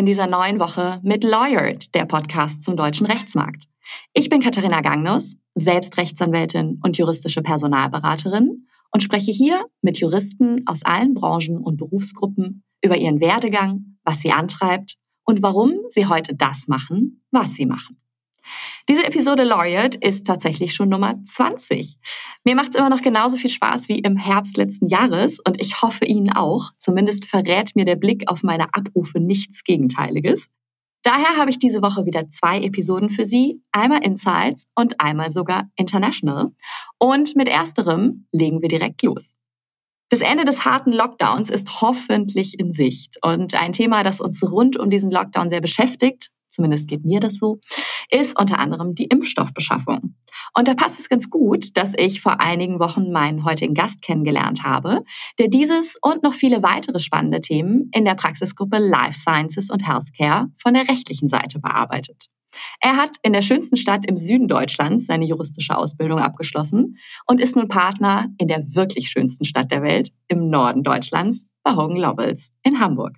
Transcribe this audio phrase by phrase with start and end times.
[0.00, 3.64] In dieser neuen Woche mit Lawyered, der Podcast zum deutschen Rechtsmarkt.
[4.14, 10.86] Ich bin Katharina Gangnus, selbst Rechtsanwältin und juristische Personalberaterin und spreche hier mit Juristen aus
[10.86, 16.66] allen Branchen und Berufsgruppen über ihren Werdegang, was sie antreibt und warum sie heute das
[16.66, 17.99] machen, was sie machen.
[18.88, 21.98] Diese Episode Laureate ist tatsächlich schon Nummer 20.
[22.44, 25.82] Mir macht es immer noch genauso viel Spaß wie im Herbst letzten Jahres und ich
[25.82, 26.70] hoffe Ihnen auch.
[26.78, 30.48] Zumindest verrät mir der Blick auf meine Abrufe nichts Gegenteiliges.
[31.02, 35.70] Daher habe ich diese Woche wieder zwei Episoden für Sie, einmal Insights und einmal sogar
[35.76, 36.52] International.
[36.98, 39.34] Und mit ersterem legen wir direkt los.
[40.10, 44.76] Das Ende des harten Lockdowns ist hoffentlich in Sicht und ein Thema, das uns rund
[44.76, 46.30] um diesen Lockdown sehr beschäftigt,
[46.60, 47.58] zumindest geht mir das so,
[48.10, 50.14] ist unter anderem die Impfstoffbeschaffung.
[50.54, 54.62] Und da passt es ganz gut, dass ich vor einigen Wochen meinen heutigen Gast kennengelernt
[54.62, 55.02] habe,
[55.38, 60.48] der dieses und noch viele weitere spannende Themen in der Praxisgruppe Life Sciences und Healthcare
[60.58, 62.26] von der rechtlichen Seite bearbeitet.
[62.80, 66.96] Er hat in der schönsten Stadt im Süden Deutschlands seine juristische Ausbildung abgeschlossen
[67.26, 71.74] und ist nun Partner in der wirklich schönsten Stadt der Welt im Norden Deutschlands bei
[71.74, 73.16] Hogan Lovells in Hamburg.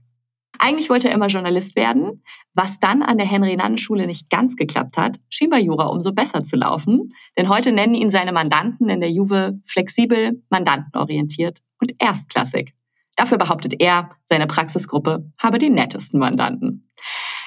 [0.65, 2.23] Eigentlich wollte er immer Journalist werden,
[2.55, 6.55] was dann an der Henry-Nannen-Schule nicht ganz geklappt hat, schien bei Jura umso besser zu
[6.55, 12.75] laufen, denn heute nennen ihn seine Mandanten in der Juve flexibel, mandantenorientiert und erstklassig.
[13.17, 16.93] Dafür behauptet er, seine Praxisgruppe habe die nettesten Mandanten.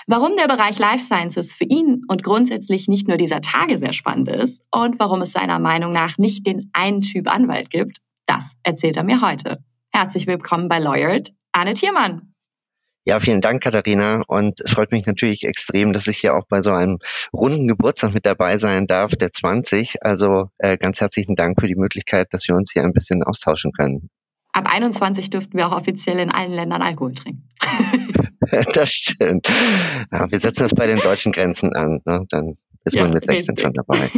[0.08, 4.28] Warum der Bereich Life Sciences für ihn und grundsätzlich nicht nur dieser Tage sehr spannend
[4.28, 8.98] ist und warum es seiner Meinung nach nicht den einen Typ Anwalt gibt, das erzählt
[8.98, 9.64] er mir heute.
[9.94, 12.35] Herzlich willkommen bei Lawyered, Anne Thiermann.
[13.08, 14.24] Ja, vielen Dank, Katharina.
[14.28, 16.98] Und es freut mich natürlich extrem, dass ich hier auch bei so einem
[17.32, 20.04] runden Geburtstag mit dabei sein darf, der 20.
[20.04, 23.72] Also äh, ganz herzlichen Dank für die Möglichkeit, dass wir uns hier ein bisschen austauschen
[23.74, 24.10] können.
[24.54, 27.48] Ab 21 dürften wir auch offiziell in allen Ländern Alkohol trinken.
[28.74, 29.50] das stimmt.
[30.12, 32.00] Ja, wir setzen das bei den deutschen Grenzen an.
[32.06, 32.26] Ne?
[32.30, 33.62] Dann ist ja, man mit 16 richtig.
[33.62, 34.10] schon dabei.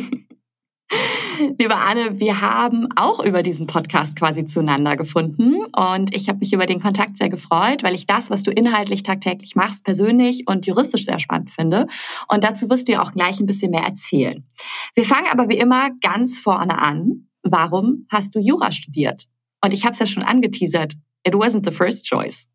[1.38, 6.52] Liebe Anne, wir haben auch über diesen Podcast quasi zueinander gefunden und ich habe mich
[6.52, 10.66] über den Kontakt sehr gefreut, weil ich das, was du inhaltlich tagtäglich machst, persönlich und
[10.66, 11.88] juristisch sehr spannend finde.
[12.28, 14.46] Und dazu wirst du ja auch gleich ein bisschen mehr erzählen.
[14.96, 17.28] Wir fangen aber wie immer ganz vorne an.
[17.44, 19.26] Warum hast du Jura studiert?
[19.62, 20.94] Und ich habe es ja schon angeteasert.
[21.24, 22.48] It wasn't the first choice.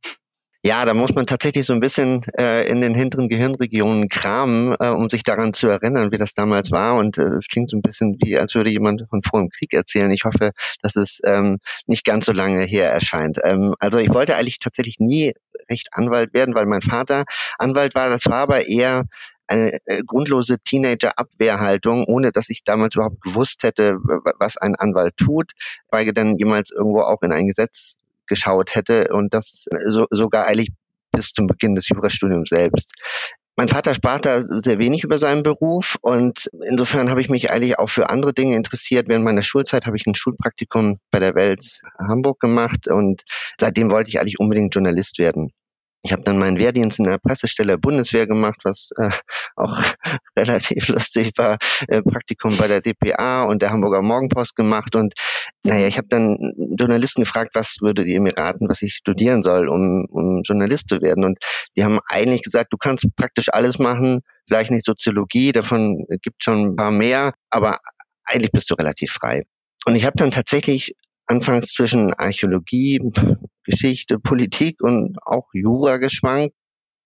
[0.65, 4.91] Ja, da muss man tatsächlich so ein bisschen äh, in den hinteren Gehirnregionen kramen, äh,
[4.91, 6.95] um sich daran zu erinnern, wie das damals war.
[6.99, 9.75] Und äh, es klingt so ein bisschen wie, als würde jemand von vor dem Krieg
[9.75, 10.13] erzählen.
[10.13, 11.59] Ich hoffe, dass es ähm,
[11.89, 13.41] nicht ganz so lange her erscheint.
[13.43, 15.33] Ähm, also ich wollte eigentlich tatsächlich nie
[15.69, 17.25] recht Anwalt werden, weil mein Vater
[17.59, 18.09] Anwalt war.
[18.09, 19.07] Das war aber eher
[19.49, 23.97] eine äh, grundlose Teenager-Abwehrhaltung, ohne dass ich damals überhaupt gewusst hätte,
[24.39, 25.53] was ein Anwalt tut,
[25.91, 27.97] weil dann jemals irgendwo auch in ein Gesetz
[28.27, 30.71] geschaut hätte und das so, sogar eigentlich
[31.13, 32.93] bis zum Beginn des Jurastudiums selbst.
[33.55, 37.79] Mein Vater sprach da sehr wenig über seinen Beruf und insofern habe ich mich eigentlich
[37.79, 39.09] auch für andere Dinge interessiert.
[39.09, 43.23] Während meiner Schulzeit habe ich ein Schulpraktikum bei der Welt Hamburg gemacht und
[43.61, 45.53] seitdem wollte ich eigentlich unbedingt Journalist werden.
[46.05, 49.11] Ich habe dann meinen Wehrdienst in der Pressestelle der Bundeswehr gemacht, was äh,
[49.55, 49.83] auch
[50.37, 51.59] relativ lustig war.
[51.87, 54.97] Äh, Praktikum bei der DPA und der Hamburger Morgenpost gemacht.
[54.97, 55.15] Und
[55.63, 59.69] naja, ich habe dann Journalisten gefragt, was würdet ihr mir raten, was ich studieren soll,
[59.69, 61.25] um, um Journalist zu werden.
[61.25, 61.39] Und
[61.77, 66.73] die haben eigentlich gesagt, du kannst praktisch alles machen, vielleicht nicht Soziologie, davon gibt schon
[66.73, 67.79] ein paar mehr, aber
[68.25, 69.45] eigentlich bist du relativ frei.
[69.85, 70.95] Und ich habe dann tatsächlich
[71.27, 73.01] anfangs zwischen Archäologie,
[73.65, 76.55] Geschichte, Politik und auch Jura geschwankt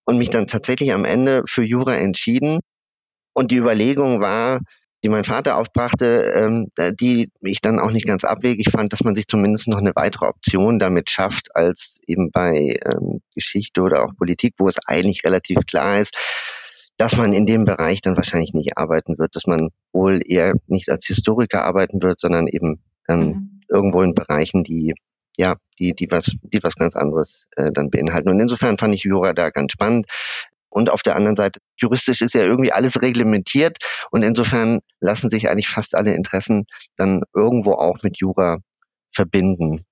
[0.04, 2.60] und mich dann tatsächlich am Ende für Jura entschieden.
[3.34, 4.60] Und die Überlegung war,
[5.04, 6.68] die mein Vater aufbrachte, ähm,
[6.98, 10.26] die ich dann auch nicht ganz abwegig fand, dass man sich zumindest noch eine weitere
[10.26, 15.58] Option damit schafft, als eben bei ähm, Geschichte oder auch Politik, wo es eigentlich relativ
[15.66, 16.16] klar ist,
[16.96, 20.88] dass man in dem Bereich dann wahrscheinlich nicht arbeiten wird, dass man wohl eher nicht
[20.88, 24.94] als Historiker arbeiten wird, sondern eben ähm, mhm irgendwo in Bereichen, die
[25.38, 28.30] ja, die, die was, die was ganz anderes äh, dann beinhalten.
[28.30, 30.06] Und insofern fand ich Jura da ganz spannend.
[30.68, 33.78] Und auf der anderen Seite, juristisch ist ja irgendwie alles reglementiert
[34.10, 36.66] und insofern lassen sich eigentlich fast alle Interessen
[36.96, 38.58] dann irgendwo auch mit Jura
[39.12, 39.84] verbinden.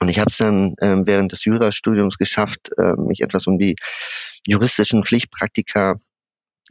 [0.00, 3.76] Und ich habe es dann äh, während des Jurastudiums geschafft, äh, mich etwas um die
[4.46, 5.96] juristischen Pflichtpraktika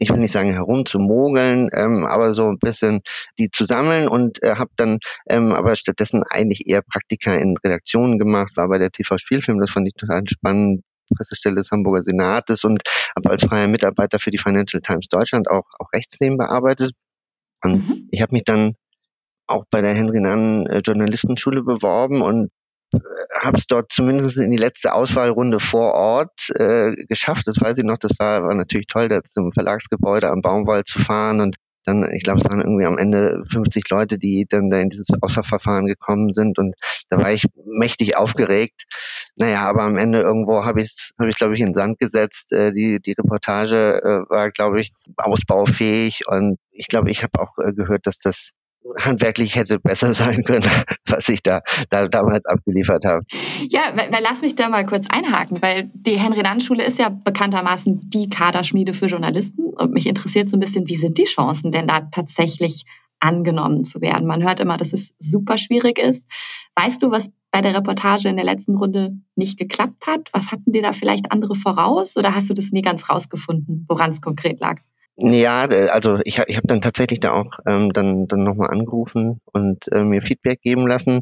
[0.00, 3.00] ich will nicht sagen herumzumogeln, ähm, aber so ein bisschen
[3.38, 4.98] die zu sammeln und äh, habe dann
[5.28, 9.70] ähm, aber stattdessen eigentlich eher Praktika in Redaktionen gemacht, war bei der TV Spielfilm, das
[9.70, 10.82] fand ich total spannend,
[11.14, 12.82] Pressestelle des Hamburger Senates und
[13.16, 16.92] habe als freier Mitarbeiter für die Financial Times Deutschland auch, auch Rechtsthemen bearbeitet.
[17.62, 18.08] Und mhm.
[18.10, 18.74] ich habe mich dann
[19.46, 22.50] auch bei der Henry Nannen äh, Journalistenschule beworben und
[23.34, 27.46] habe es dort zumindest in die letzte Auswahlrunde vor Ort äh, geschafft.
[27.46, 27.98] Das weiß ich noch.
[27.98, 31.56] Das war, war natürlich toll, da zum Verlagsgebäude am Baumwall zu fahren und
[31.86, 35.08] dann, ich glaube, es waren irgendwie am Ende 50 Leute, die dann da in dieses
[35.20, 36.74] Auswahlverfahren gekommen sind und
[37.10, 38.84] da war ich mächtig aufgeregt.
[39.36, 41.98] Naja, aber am Ende irgendwo habe ich es, habe ich glaube ich in den Sand
[41.98, 42.52] gesetzt.
[42.52, 47.58] Äh, die die Reportage äh, war, glaube ich, ausbaufähig und ich glaube, ich habe auch
[47.58, 48.50] äh, gehört, dass das
[49.00, 50.68] handwerklich hätte besser sein können,
[51.06, 53.24] was ich da, da damals abgeliefert habe.
[53.68, 58.28] Ja, weil, lass mich da mal kurz einhaken, weil die Henry-Nann-Schule ist ja bekanntermaßen die
[58.28, 62.00] Kaderschmiede für Journalisten und mich interessiert so ein bisschen, wie sind die Chancen denn da
[62.00, 62.84] tatsächlich
[63.20, 64.26] angenommen zu werden?
[64.26, 66.28] Man hört immer, dass es super schwierig ist.
[66.74, 70.28] Weißt du, was bei der Reportage in der letzten Runde nicht geklappt hat?
[70.32, 74.10] Was hatten dir da vielleicht andere voraus oder hast du das nie ganz rausgefunden, woran
[74.10, 74.80] es konkret lag?
[75.16, 79.90] Ja, also ich, ich habe dann tatsächlich da auch ähm, dann, dann nochmal angerufen und
[79.92, 81.20] äh, mir Feedback geben lassen.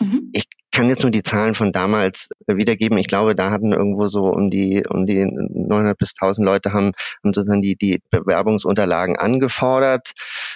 [0.00, 0.30] Mhm.
[0.32, 2.98] Ich kann jetzt nur die Zahlen von damals wiedergeben.
[2.98, 6.92] Ich glaube, da hatten irgendwo so um die um die 900 bis 1000 Leute haben,
[7.24, 10.12] haben sozusagen die die Bewerbungsunterlagen angefordert,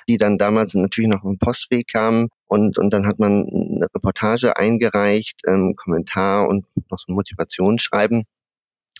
[0.08, 4.56] die dann damals natürlich noch im Postweg kamen und und dann hat man eine Reportage
[4.56, 8.24] eingereicht, ähm, Kommentar und noch so ein Motivationsschreiben.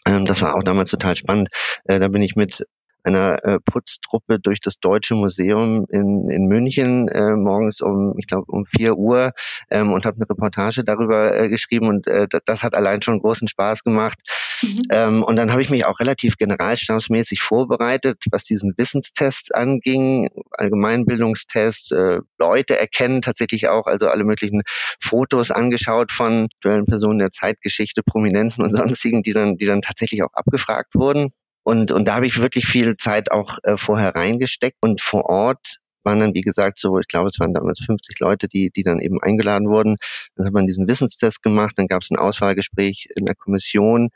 [0.06, 1.48] Ähm, das war auch damals total spannend.
[1.84, 2.64] Äh, da bin ich mit
[3.04, 8.46] einer äh, Putztruppe durch das Deutsche Museum in, in München äh, morgens um, ich glaube,
[8.48, 9.32] um vier Uhr
[9.70, 13.48] ähm, und habe eine Reportage darüber äh, geschrieben und äh, das hat allein schon großen
[13.48, 14.18] Spaß gemacht.
[14.62, 14.82] Mhm.
[14.90, 21.92] Ähm, und dann habe ich mich auch relativ generalstabsmäßig vorbereitet, was diesen Wissenstest anging, Allgemeinbildungstest,
[21.92, 24.62] äh, Leute erkennen tatsächlich auch, also alle möglichen
[25.00, 30.22] Fotos angeschaut von aktuellen Personen der Zeitgeschichte, Prominenten und sonstigen, die dann, die dann tatsächlich
[30.22, 31.30] auch abgefragt wurden.
[31.64, 34.78] Und, und da habe ich wirklich viel Zeit auch äh, vorher reingesteckt.
[34.80, 38.48] Und vor Ort waren dann, wie gesagt, so, ich glaube, es waren damals 50 Leute,
[38.48, 39.96] die, die dann eben eingeladen wurden.
[40.36, 44.10] Dann hat man diesen Wissenstest gemacht, dann gab es ein Auswahlgespräch in der Kommission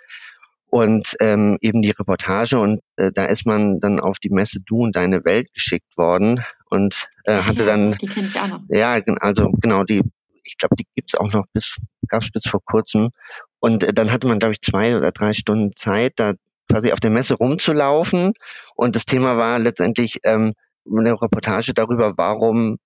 [0.69, 4.83] und ähm, eben die Reportage und äh, da ist man dann auf die Messe Du
[4.83, 8.61] und deine Welt geschickt worden und äh, hatte ja, dann die kenne ich auch noch.
[8.69, 10.03] Ja, also genau die
[10.43, 11.77] ich glaube, die gibt's auch noch bis
[12.09, 13.11] gab's bis vor kurzem
[13.61, 16.33] und äh, dann hatte man glaube ich zwei oder drei Stunden Zeit da
[16.71, 18.33] quasi auf der Messe rumzulaufen.
[18.75, 20.55] Und das Thema war letztendlich ähm,
[20.91, 22.79] eine Reportage darüber, warum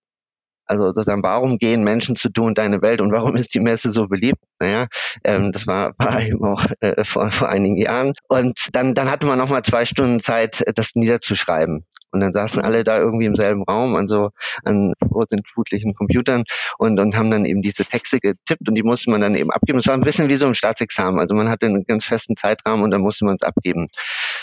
[0.70, 3.90] also sozusagen, warum gehen Menschen zu Du und Deine Welt und warum ist die Messe
[3.90, 4.38] so beliebt?
[4.60, 4.86] Naja,
[5.24, 8.14] ähm, das war, war eben auch äh, vor, vor einigen Jahren.
[8.28, 11.84] Und dann, dann hatte man nochmal zwei Stunden Zeit, das niederzuschreiben.
[12.12, 14.30] Und dann saßen alle da irgendwie im selben Raum an so
[14.64, 16.44] an vorsintflutlichen Computern
[16.78, 19.78] und, und haben dann eben diese Texte getippt und die musste man dann eben abgeben.
[19.78, 21.20] Es war ein bisschen wie so ein Staatsexamen.
[21.20, 23.88] Also man hatte einen ganz festen Zeitrahmen und dann musste man es abgeben.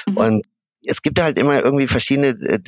[0.08, 0.18] Mhm.
[0.18, 0.46] Und
[0.88, 2.60] es gibt halt immer irgendwie verschiedene äh,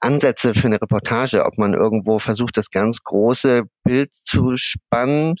[0.00, 5.34] Ansätze für eine Reportage, ob man irgendwo versucht, das ganz große Bild zu spannen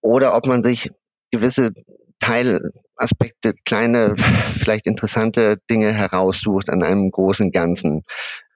[0.00, 0.90] oder ob man sich
[1.30, 1.72] gewisse
[2.18, 4.14] Teilaspekte, kleine,
[4.58, 8.04] vielleicht interessante Dinge heraussucht an einem großen Ganzen.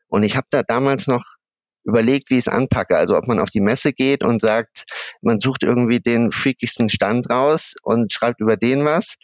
[0.08, 1.24] Und ich habe da damals noch
[1.84, 2.96] überlegt, wie ich es anpacke.
[2.96, 4.84] Also ob man auf die Messe geht und sagt,
[5.22, 9.14] man sucht irgendwie den freakigsten Stand raus und schreibt über den was.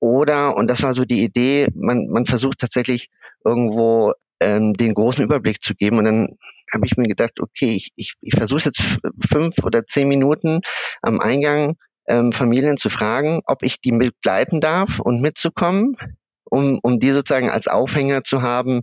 [0.00, 3.08] Oder, und das war so die Idee, man, man versucht tatsächlich
[3.44, 5.98] irgendwo ähm, den großen Überblick zu geben.
[5.98, 6.28] Und dann
[6.72, 8.82] habe ich mir gedacht, okay, ich, ich, ich versuche jetzt
[9.30, 10.60] fünf oder zehn Minuten
[11.02, 11.76] am Eingang
[12.08, 15.96] ähm, Familien zu fragen, ob ich die begleiten darf und mitzukommen,
[16.44, 18.80] um, um die sozusagen als Aufhänger zu haben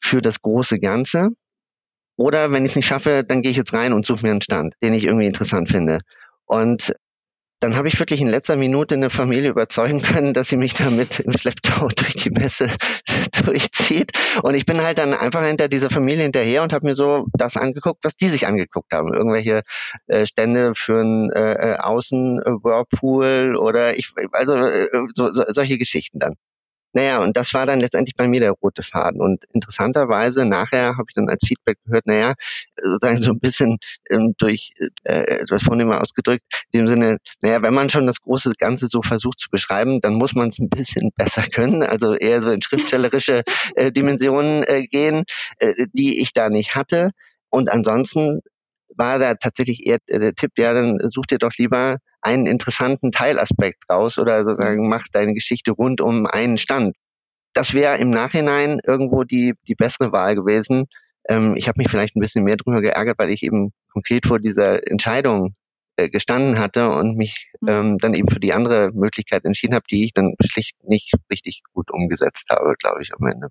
[0.00, 1.30] für das große Ganze.
[2.16, 4.42] Oder wenn ich es nicht schaffe, dann gehe ich jetzt rein und suche mir einen
[4.42, 6.00] Stand, den ich irgendwie interessant finde.
[6.44, 6.92] Und
[7.62, 11.20] dann habe ich wirklich in letzter Minute eine Familie überzeugen können, dass sie mich damit
[11.20, 12.68] im Schlepptau durch die Messe
[13.44, 14.10] durchzieht.
[14.42, 17.56] Und ich bin halt dann einfach hinter dieser Familie hinterher und habe mir so das
[17.56, 19.14] angeguckt, was die sich angeguckt haben.
[19.14, 19.62] Irgendwelche
[20.08, 26.18] äh, Stände für einen äh, äh Außen-Whirlpool oder ich, also äh, so, so, solche Geschichten
[26.18, 26.34] dann.
[26.92, 29.20] Naja, und das war dann letztendlich bei mir der rote Faden.
[29.20, 32.34] Und interessanterweise, nachher habe ich dann als Feedback gehört, naja,
[32.82, 33.78] sozusagen so ein bisschen
[34.10, 34.72] ähm, durch
[35.04, 39.02] äh, etwas vornehmer ausgedrückt, in dem Sinne, naja, wenn man schon das große Ganze so
[39.02, 42.62] versucht zu beschreiben, dann muss man es ein bisschen besser können, also eher so in
[42.62, 43.42] schriftstellerische
[43.74, 45.24] äh, Dimensionen äh, gehen,
[45.58, 47.10] äh, die ich da nicht hatte.
[47.50, 48.40] Und ansonsten
[48.96, 53.84] war da tatsächlich eher der Tipp, ja, dann such dir doch lieber einen interessanten Teilaspekt
[53.90, 56.94] raus oder sozusagen mach deine Geschichte rund um einen Stand.
[57.52, 60.86] Das wäre im Nachhinein irgendwo die, die bessere Wahl gewesen.
[61.28, 64.38] Ähm, ich habe mich vielleicht ein bisschen mehr drüber geärgert, weil ich eben konkret vor
[64.38, 65.54] dieser Entscheidung
[65.96, 67.68] äh, gestanden hatte und mich mhm.
[67.68, 71.62] ähm, dann eben für die andere Möglichkeit entschieden habe, die ich dann schlicht nicht richtig
[71.74, 73.48] gut umgesetzt habe, glaube ich, am Ende.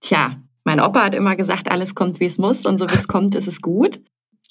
[0.00, 3.08] Tja, mein Opa hat immer gesagt, alles kommt, wie es muss und so wie es
[3.08, 4.00] kommt, ist es gut.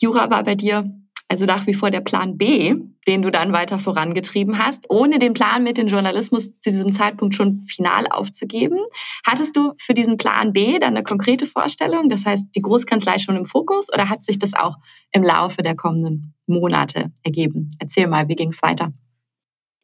[0.03, 0.83] Jura war bei dir
[1.29, 2.75] also nach wie vor der Plan B,
[3.07, 7.33] den du dann weiter vorangetrieben hast, ohne den Plan mit dem Journalismus zu diesem Zeitpunkt
[7.33, 8.77] schon final aufzugeben.
[9.25, 12.09] Hattest du für diesen Plan B dann eine konkrete Vorstellung?
[12.09, 14.75] Das heißt, die Großkanzlei schon im Fokus oder hat sich das auch
[15.11, 17.71] im Laufe der kommenden Monate ergeben?
[17.79, 18.91] Erzähl mal, wie ging es weiter?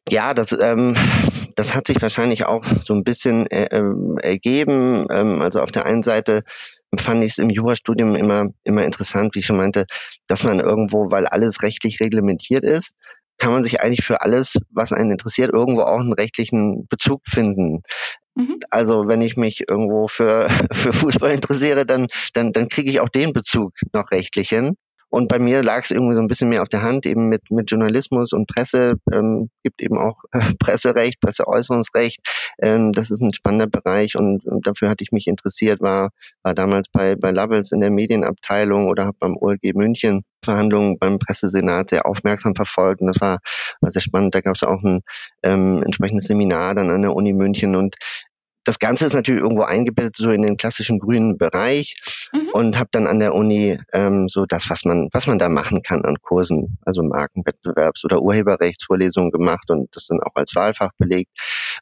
[0.08, 0.96] Ja, das, ähm,
[1.56, 5.06] das hat sich wahrscheinlich auch so ein bisschen äh, ähm, ergeben.
[5.10, 6.44] Ähm, also auf der einen Seite
[6.98, 9.86] fand ich es im Jurastudium immer, immer interessant, wie ich schon meinte,
[10.26, 12.94] dass man irgendwo, weil alles rechtlich reglementiert ist,
[13.38, 17.82] kann man sich eigentlich für alles, was einen interessiert, irgendwo auch einen rechtlichen Bezug finden.
[18.34, 18.58] Mhm.
[18.70, 23.08] Also wenn ich mich irgendwo für, für Fußball interessiere, dann, dann, dann kriege ich auch
[23.08, 24.76] den Bezug noch rechtlich hin.
[25.10, 27.50] Und bei mir lag es irgendwie so ein bisschen mehr auf der Hand, eben mit,
[27.50, 28.96] mit Journalismus und Presse.
[29.12, 30.22] Ähm, gibt eben auch
[30.58, 32.20] Presserecht, Presseäußerungsrecht.
[32.60, 36.10] Ähm, das ist ein spannender Bereich und, und, dafür hatte ich mich interessiert, war,
[36.42, 41.18] war damals bei, bei Lovells in der Medienabteilung oder habe beim OLG München Verhandlungen beim
[41.18, 43.40] Pressesenat sehr aufmerksam verfolgt und das war,
[43.80, 44.34] war sehr spannend.
[44.34, 45.02] Da gab es auch ein
[45.42, 47.96] ähm, entsprechendes Seminar dann an der Uni München und
[48.64, 51.94] das Ganze ist natürlich irgendwo eingebettet so in den klassischen grünen Bereich
[52.32, 52.50] mhm.
[52.52, 55.82] und habe dann an der Uni ähm, so das, was man, was man da machen
[55.82, 61.30] kann an Kursen, also Markenwettbewerbs- oder Urheberrechtsvorlesungen gemacht und das dann auch als Wahlfach belegt,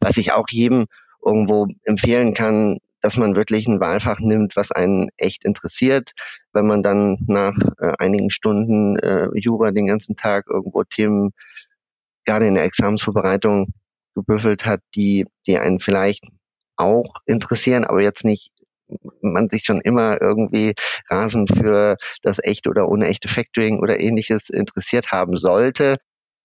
[0.00, 0.86] was ich auch jedem
[1.24, 6.12] irgendwo empfehlen kann, dass man wirklich ein Wahlfach nimmt, was einen echt interessiert.
[6.52, 11.30] Wenn man dann nach äh, einigen Stunden äh, Jura den ganzen Tag irgendwo Themen
[12.24, 13.72] gerade in der Examensvorbereitung
[14.14, 16.24] gebüffelt hat, die, die einen vielleicht
[16.78, 18.52] auch interessieren, aber jetzt nicht
[19.20, 20.74] man sich schon immer irgendwie
[21.10, 25.98] rasend für das echte oder unechte Factoring oder ähnliches interessiert haben sollte,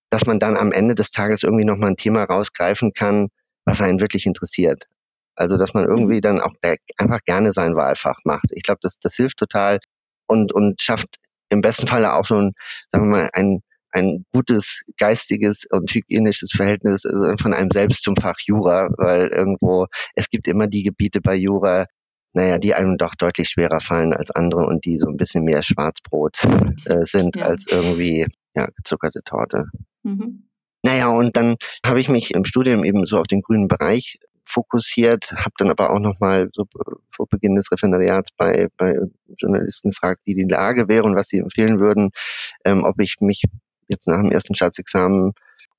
[0.09, 3.29] dass man dann am Ende des Tages irgendwie nochmal ein Thema rausgreifen kann,
[3.65, 4.87] was einen wirklich interessiert.
[5.35, 6.21] Also, dass man irgendwie mhm.
[6.21, 6.53] dann auch
[6.97, 8.51] einfach gerne sein Wahlfach macht.
[8.51, 9.79] Ich glaube, das, das hilft total
[10.27, 11.17] und, und schafft
[11.49, 12.53] im besten Falle auch so ein,
[12.91, 13.61] sagen wir mal, ein,
[13.93, 19.87] ein gutes geistiges und hygienisches Verhältnis also von einem selbst zum Fach Jura, weil irgendwo,
[20.15, 21.85] es gibt immer die Gebiete bei Jura,
[22.33, 25.61] naja, die einem doch deutlich schwerer fallen als andere und die so ein bisschen mehr
[25.61, 26.39] Schwarzbrot
[26.85, 27.45] äh, sind ja.
[27.45, 29.65] als irgendwie ja, gezuckerte Torte.
[30.01, 30.49] Mhm.
[30.83, 35.31] Naja, und dann habe ich mich im Studium eben so auf den grünen Bereich fokussiert,
[35.31, 36.65] habe dann aber auch nochmal so
[37.11, 38.97] vor Beginn des Referendariats bei, bei
[39.37, 42.09] Journalisten gefragt, wie die Lage wäre und was sie empfehlen würden,
[42.65, 43.43] ähm, ob ich mich
[43.93, 45.33] jetzt nach dem ersten Staatsexamen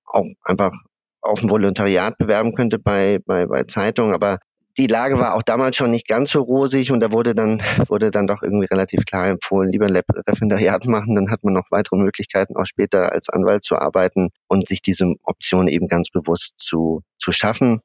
[0.07, 0.73] auch einfach
[1.21, 4.39] auf ein Volontariat bewerben könnte bei, bei, bei Zeitungen, aber
[4.77, 8.11] die Lage war auch damals schon nicht ganz so rosig und da wurde dann, wurde
[8.11, 11.97] dann doch irgendwie relativ klar empfohlen, lieber ein Referendariat machen, dann hat man noch weitere
[11.97, 17.03] Möglichkeiten, auch später als Anwalt zu arbeiten und sich diese Option eben ganz bewusst zu,
[17.19, 17.81] zu schaffen.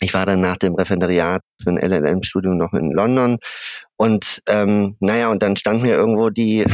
[0.00, 3.38] Ich war dann nach dem Referendariat für ein LLM-Studium noch in London
[3.96, 6.64] und ähm, naja, und dann stand mir irgendwo die,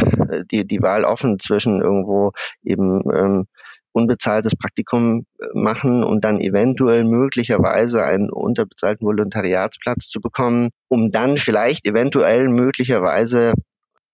[0.51, 2.33] die, die Wahl offen zwischen irgendwo
[2.63, 3.47] eben ähm,
[3.93, 11.37] unbezahltes Praktikum äh, machen und dann eventuell möglicherweise einen unterbezahlten Volontariatsplatz zu bekommen, um dann
[11.37, 13.53] vielleicht eventuell möglicherweise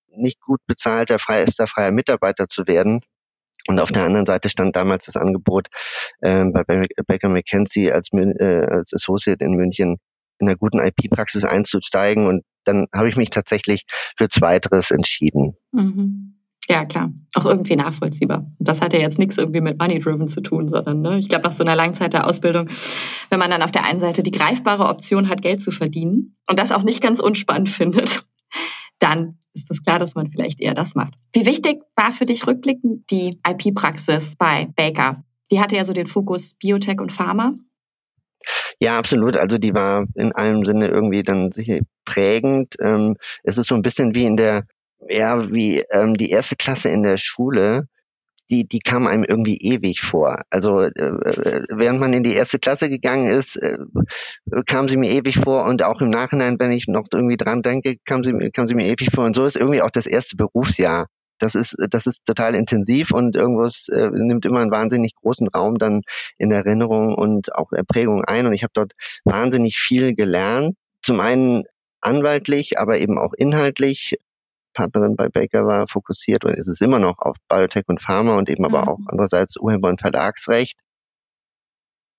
[0.08, 3.00] nicht gut bezahlter freiester freier Mitarbeiter zu werden.
[3.68, 5.68] Und auf der anderen Seite stand damals das Angebot
[6.20, 6.64] äh, bei
[7.06, 9.96] Baker McKenzie als, äh, als Associate in München
[10.38, 12.26] in einer guten IP-Praxis einzusteigen.
[12.26, 13.84] Und dann habe ich mich tatsächlich
[14.16, 15.56] für Zweiteres entschieden.
[15.72, 16.34] Mhm.
[16.68, 17.12] Ja, klar.
[17.34, 18.50] Auch irgendwie nachvollziehbar.
[18.58, 21.52] Das hat ja jetzt nichts irgendwie mit Money-Driven zu tun, sondern ne, ich glaube, nach
[21.52, 22.70] so einer langen Zeit der Ausbildung,
[23.28, 26.58] wenn man dann auf der einen Seite die greifbare Option hat, Geld zu verdienen und
[26.58, 28.24] das auch nicht ganz unspannend findet,
[28.98, 31.14] dann ist es klar, dass man vielleicht eher das macht.
[31.32, 35.24] Wie wichtig war für dich rückblickend die IP-Praxis bei Baker?
[35.50, 37.54] Die hatte ja so den Fokus Biotech und Pharma.
[38.80, 39.36] Ja, absolut.
[39.36, 42.74] Also die war in einem Sinne irgendwie dann sicher prägend.
[42.80, 44.64] Ähm, es ist so ein bisschen wie in der
[45.08, 47.88] ja, wie ähm, die erste Klasse in der Schule,
[48.50, 50.42] die, die kam einem irgendwie ewig vor.
[50.50, 53.78] Also äh, äh, während man in die erste Klasse gegangen ist, äh,
[54.66, 57.96] kam sie mir ewig vor und auch im Nachhinein, wenn ich noch irgendwie dran denke,
[58.04, 59.24] kam sie, kam sie mir ewig vor.
[59.24, 61.06] Und so ist irgendwie auch das erste Berufsjahr.
[61.38, 65.78] Das ist, das ist total intensiv und irgendwas äh, nimmt immer einen wahnsinnig großen Raum
[65.78, 66.02] dann
[66.38, 68.46] in Erinnerung und auch Erprägung ein.
[68.46, 68.92] Und ich habe dort
[69.24, 70.76] wahnsinnig viel gelernt.
[71.02, 71.64] Zum einen
[72.00, 74.16] anwaltlich, aber eben auch inhaltlich.
[74.74, 78.50] Partnerin bei Baker war, fokussiert und ist es immer noch auf Biotech und Pharma und
[78.50, 78.74] eben mhm.
[78.74, 80.80] aber auch andererseits Urheber- und Verlagsrecht.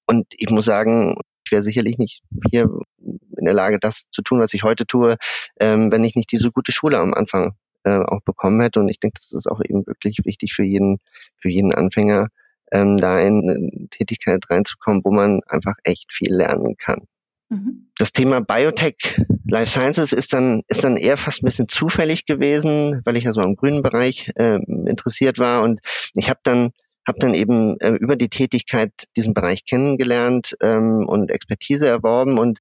[0.07, 2.69] Und ich muss sagen, ich wäre sicherlich nicht hier
[2.99, 5.17] in der Lage, das zu tun, was ich heute tue,
[5.59, 8.79] ähm, wenn ich nicht diese gute Schule am Anfang äh, auch bekommen hätte.
[8.79, 10.99] Und ich denke, das ist auch eben wirklich wichtig für jeden,
[11.37, 12.29] für jeden Anfänger,
[12.71, 17.07] ähm, da in eine Tätigkeit reinzukommen, wo man einfach echt viel lernen kann.
[17.49, 17.91] Mhm.
[17.97, 23.01] das Thema Biotech, Life Sciences ist dann, ist dann eher fast ein bisschen zufällig gewesen,
[23.05, 25.61] weil ich ja so am grünen Bereich äh, interessiert war.
[25.61, 25.81] Und
[26.15, 26.71] ich habe dann
[27.07, 32.59] habe dann eben äh, über die Tätigkeit diesen Bereich kennengelernt ähm, und Expertise erworben und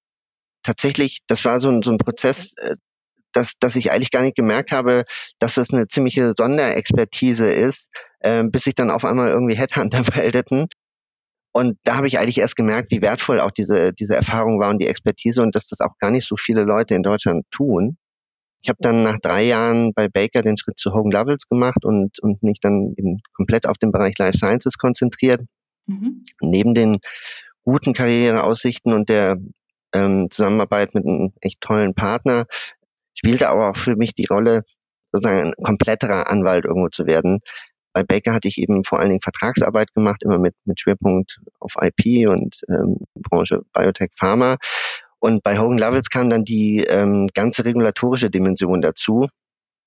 [0.62, 2.74] tatsächlich, das war so ein, so ein Prozess, äh,
[3.32, 5.04] dass, dass ich eigentlich gar nicht gemerkt habe,
[5.38, 10.68] dass es eine ziemliche Sonderexpertise ist, äh, bis sich dann auf einmal irgendwie Headhunter meldeten
[11.54, 14.80] und da habe ich eigentlich erst gemerkt, wie wertvoll auch diese, diese Erfahrung war und
[14.80, 17.96] die Expertise und dass das auch gar nicht so viele Leute in Deutschland tun.
[18.60, 22.18] Ich habe dann nach drei Jahren bei Baker den Schritt zu Hogan Lovells gemacht und,
[22.20, 25.42] und mich dann eben komplett auf den Bereich Life Sciences konzentriert.
[25.86, 26.24] Mhm.
[26.40, 26.98] Neben den
[27.62, 29.36] guten Karriereaussichten und der
[29.94, 32.46] ähm, Zusammenarbeit mit einem echt tollen Partner
[33.14, 34.62] spielte aber auch für mich die Rolle,
[35.12, 37.38] sozusagen ein kompletterer Anwalt irgendwo zu werden,
[37.94, 41.74] bei Baker hatte ich eben vor allen Dingen Vertragsarbeit gemacht, immer mit, mit Schwerpunkt auf
[41.80, 44.56] IP und ähm, Branche Biotech Pharma.
[45.20, 49.26] Und bei Hogan Lovells kam dann die ähm, ganze regulatorische Dimension dazu,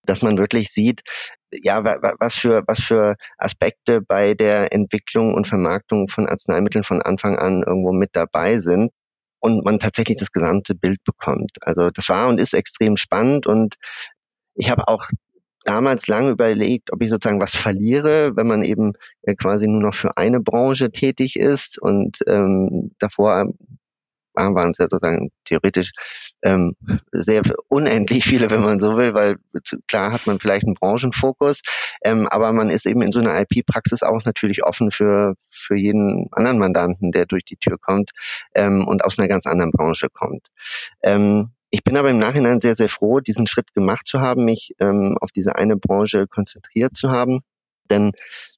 [0.03, 1.01] dass man wirklich sieht,
[1.51, 1.83] ja,
[2.19, 7.63] was für, was für Aspekte bei der Entwicklung und Vermarktung von Arzneimitteln von Anfang an
[7.65, 8.91] irgendwo mit dabei sind
[9.39, 11.51] und man tatsächlich das gesamte Bild bekommt.
[11.61, 13.75] Also das war und ist extrem spannend und
[14.55, 15.05] ich habe auch
[15.67, 18.93] damals lange überlegt, ob ich sozusagen was verliere, wenn man eben
[19.23, 21.77] äh, quasi nur noch für eine Branche tätig ist.
[21.77, 23.51] Und ähm, davor
[24.33, 25.91] waren es ja sozusagen theoretisch
[26.43, 26.75] ähm,
[27.11, 29.37] sehr unendlich viele, wenn man so will, weil
[29.87, 31.61] klar hat man vielleicht einen Branchenfokus,
[32.03, 36.27] ähm, aber man ist eben in so einer IP-Praxis auch natürlich offen für, für jeden
[36.31, 38.11] anderen Mandanten, der durch die Tür kommt
[38.53, 40.47] ähm, und aus einer ganz anderen Branche kommt.
[41.01, 44.73] Ähm, ich bin aber im Nachhinein sehr, sehr froh, diesen Schritt gemacht zu haben, mich
[44.79, 47.41] ähm, auf diese eine Branche konzentriert zu haben.
[47.89, 48.11] Denn,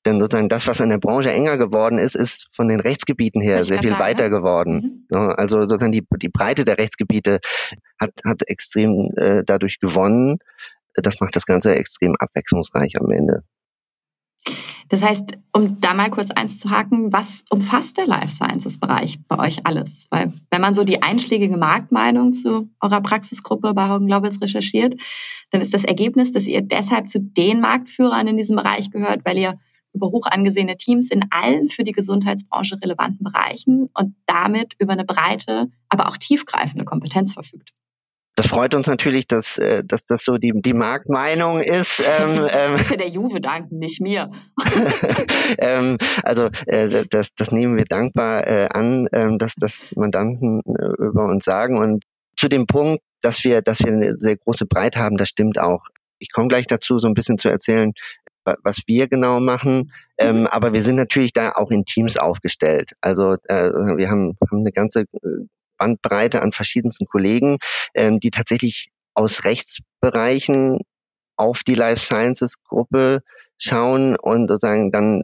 [0.05, 3.63] denn sozusagen das, was an der Branche enger geworden ist, ist von den Rechtsgebieten her
[3.63, 5.05] sehr viel sagen, weiter geworden.
[5.09, 5.33] Mhm.
[5.37, 7.39] Also sozusagen die, die Breite der Rechtsgebiete
[7.99, 10.39] hat, hat extrem äh, dadurch gewonnen.
[10.95, 13.43] Das macht das Ganze extrem abwechslungsreich am Ende.
[14.89, 19.19] Das heißt, um da mal kurz eins zu haken, was umfasst der Life Sciences Bereich
[19.27, 20.07] bei euch alles?
[20.09, 24.95] Weil wenn man so die einschlägige Marktmeinung zu eurer Praxisgruppe bei Hogan Lovells recherchiert,
[25.51, 29.37] dann ist das Ergebnis, dass ihr deshalb zu den Marktführern in diesem Bereich gehört, weil
[29.37, 29.59] ihr
[29.93, 35.05] über hoch angesehene Teams in allen für die Gesundheitsbranche relevanten Bereichen und damit über eine
[35.05, 37.73] breite, aber auch tiefgreifende Kompetenz verfügt
[38.39, 41.99] das freut uns natürlich, dass, äh, dass das so die, die Marktmeinung ist.
[41.99, 44.31] Ähm, ähm, ja der Juve danken, nicht mir.
[45.57, 51.03] ähm, also äh, das, das nehmen wir dankbar äh, an, ähm, dass das Mandanten äh,
[51.03, 51.77] über uns sagen.
[51.77, 52.05] Und
[52.37, 55.83] zu dem Punkt, dass wir, dass wir eine sehr große Breite haben, das stimmt auch.
[56.19, 57.91] Ich komme gleich dazu, so ein bisschen zu erzählen,
[58.63, 59.91] was wir genau machen.
[60.17, 60.47] Ähm, mhm.
[60.47, 62.93] aber wir sind natürlich da auch in Teams aufgestellt.
[63.01, 65.45] Also äh, wir haben, haben eine ganze äh,
[65.79, 67.57] Bandbreite an verschiedensten Kollegen,
[67.95, 70.79] ähm, die tatsächlich aus Rechtsbereichen
[71.35, 73.21] auf die Life Sciences Gruppe
[73.57, 75.23] schauen und sozusagen dann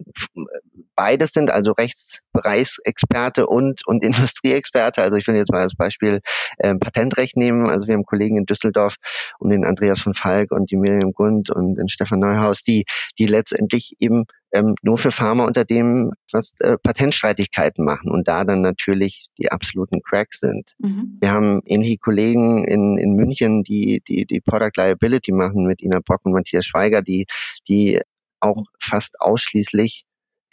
[0.96, 5.02] beides sind, also Rechtsbereichsexperte und, und Industrieexperte.
[5.02, 6.20] Also ich will jetzt mal als Beispiel
[6.58, 7.70] äh, Patentrecht nehmen.
[7.70, 8.96] Also wir haben Kollegen in Düsseldorf
[9.40, 12.86] und den Andreas von Falk und die Miriam Gund und den Stefan Neuhaus, die,
[13.18, 19.28] die letztendlich eben ähm, nur für Pharmaunternehmen was äh, Patentstreitigkeiten machen und da dann natürlich
[19.38, 20.74] die absoluten Cracks sind.
[20.80, 21.18] Mhm.
[21.20, 26.00] Wir haben ähnliche Kollegen in, in München, die, die die Product Liability machen mit Ina
[26.04, 27.26] Brock und Matthias Schweiger, die,
[27.68, 28.00] die
[28.40, 30.04] auch fast ausschließlich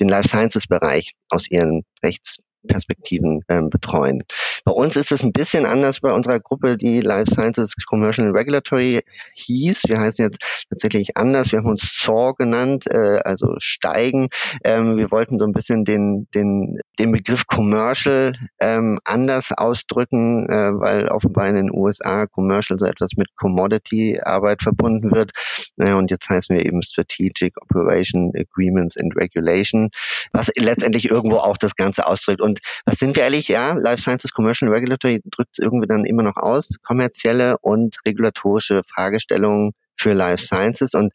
[0.00, 4.22] den Life Sciences Bereich aus ihren Rechts Perspektiven ähm, betreuen.
[4.64, 8.37] Bei uns ist es ein bisschen anders bei unserer Gruppe, die Life Sciences Commercial and
[8.37, 9.01] Regulatory
[9.35, 9.83] hieß.
[9.88, 11.53] Wir heißen jetzt tatsächlich anders.
[11.53, 14.29] Wir haben uns SAW genannt, äh, also steigen.
[14.64, 20.78] Ähm, wir wollten so ein bisschen den, den, den Begriff Commercial ähm, anders ausdrücken, äh,
[20.78, 25.33] weil offenbar in den USA Commercial so etwas mit Commodity-Arbeit verbunden wird.
[25.78, 29.90] Äh, und jetzt heißen wir eben Strategic Operation Agreements and Regulation,
[30.33, 32.40] was letztendlich irgendwo auch das Ganze ausdrückt.
[32.40, 33.48] Und was sind wir ehrlich?
[33.48, 36.78] Ja, Life Sciences Commercial Regulatory drückt es irgendwie dann immer noch aus.
[36.83, 40.94] Kommerzielle und regulatorische Fragestellungen für Life Sciences.
[40.94, 41.12] Und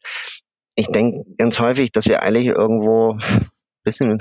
[0.74, 3.18] ich denke ganz häufig, dass wir eigentlich irgendwo
[3.88, 4.18] bisschen,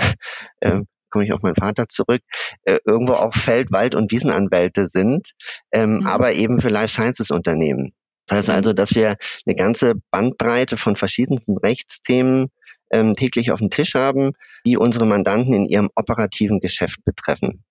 [0.61, 2.21] äh, komme ich auf meinen Vater zurück,
[2.63, 5.31] äh, irgendwo auch Feld-, Wald- und Wiesenanwälte sind,
[5.71, 6.07] ähm, mhm.
[6.07, 7.93] aber eben für Life Sciences Unternehmen.
[8.27, 9.15] Das heißt also, dass wir
[9.45, 12.49] eine ganze Bandbreite von verschiedensten Rechtsthemen
[12.91, 14.31] ähm, täglich auf dem Tisch haben,
[14.65, 17.63] die unsere Mandanten in ihrem operativen Geschäft betreffen.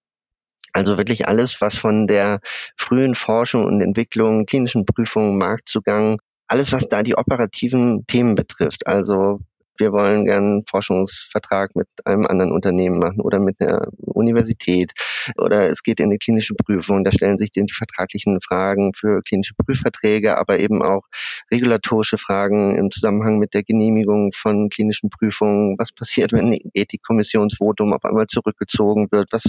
[0.72, 2.40] Also wirklich alles, was von der
[2.77, 6.18] frühen Forschung und Entwicklung, klinischen Prüfungen, Marktzugang,
[6.49, 8.87] alles, was da die operativen Themen betrifft.
[8.87, 9.40] Also
[9.79, 14.93] wir wollen gern einen Forschungsvertrag mit einem anderen Unternehmen machen oder mit einer Universität
[15.37, 17.05] oder es geht in die klinische Prüfung.
[17.05, 21.03] Da stellen sich die vertraglichen Fragen für klinische Prüfverträge, aber eben auch
[21.51, 25.77] regulatorische Fragen im Zusammenhang mit der Genehmigung von klinischen Prüfungen.
[25.79, 29.29] Was passiert, wenn ein Ethikkommissionsvotum auf einmal zurückgezogen wird?
[29.33, 29.45] Was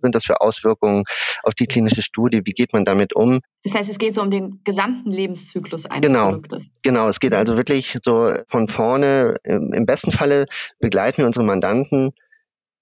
[0.00, 1.04] sind das für Auswirkungen
[1.42, 2.42] auf die klinische Studie?
[2.44, 3.40] Wie geht man damit um?
[3.64, 6.70] Das heißt, es geht so um den gesamten Lebenszyklus eines genau, Produktes.
[6.82, 9.36] Genau, es geht also wirklich so von vorne.
[9.44, 10.46] Im besten Falle
[10.78, 12.12] begleiten wir unsere Mandanten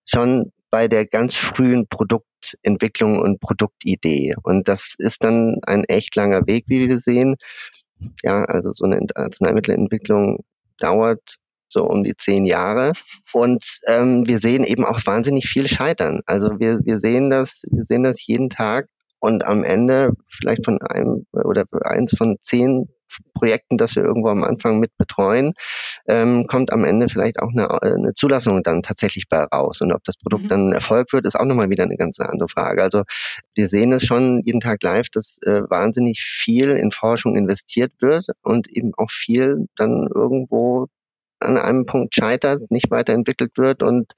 [0.04, 4.34] schon bei der ganz frühen Produktentwicklung und Produktidee.
[4.42, 7.36] Und das ist dann ein echt langer Weg, wie wir sehen.
[8.22, 10.44] Ja, also so eine Arzneimittelentwicklung
[10.78, 11.36] dauert
[11.68, 12.92] so um die zehn Jahre.
[13.32, 16.20] Und ähm, wir sehen eben auch wahnsinnig viel Scheitern.
[16.26, 18.88] Also wir, wir sehen das, wir sehen das jeden Tag
[19.20, 22.88] und am Ende vielleicht von einem oder eins von zehn
[23.34, 25.54] Projekten, das wir irgendwo am Anfang mit betreuen,
[26.06, 29.80] ähm, kommt am Ende vielleicht auch eine, eine, Zulassung dann tatsächlich bei raus.
[29.80, 30.48] Und ob das Produkt mhm.
[30.48, 32.82] dann ein Erfolg wird, ist auch nochmal wieder eine ganz andere Frage.
[32.82, 33.02] Also
[33.54, 38.26] wir sehen es schon jeden Tag live, dass äh, wahnsinnig viel in Forschung investiert wird
[38.42, 40.86] und eben auch viel dann irgendwo
[41.40, 44.12] an einem Punkt scheitert, nicht weiterentwickelt wird und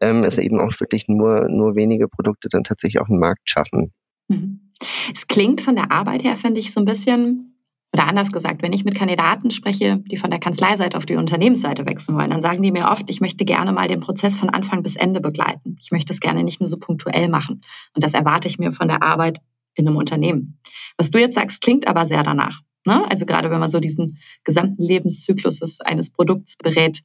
[0.00, 3.92] ähm, es eben auch wirklich nur, nur wenige Produkte dann tatsächlich auch einen Markt schaffen.
[4.28, 4.72] Mhm.
[5.14, 7.58] Es klingt von der Arbeit her, finde ich, so ein bisschen,
[7.92, 11.84] oder anders gesagt, wenn ich mit Kandidaten spreche, die von der Kanzleiseite auf die Unternehmensseite
[11.84, 14.82] wechseln wollen, dann sagen die mir oft, ich möchte gerne mal den Prozess von Anfang
[14.82, 15.76] bis Ende begleiten.
[15.80, 17.62] Ich möchte es gerne nicht nur so punktuell machen.
[17.94, 19.38] Und das erwarte ich mir von der Arbeit
[19.74, 20.60] in einem Unternehmen.
[20.96, 22.60] Was du jetzt sagst, klingt aber sehr danach.
[22.86, 23.04] Ne?
[23.10, 27.00] Also gerade wenn man so diesen gesamten Lebenszyklus eines Produkts berät,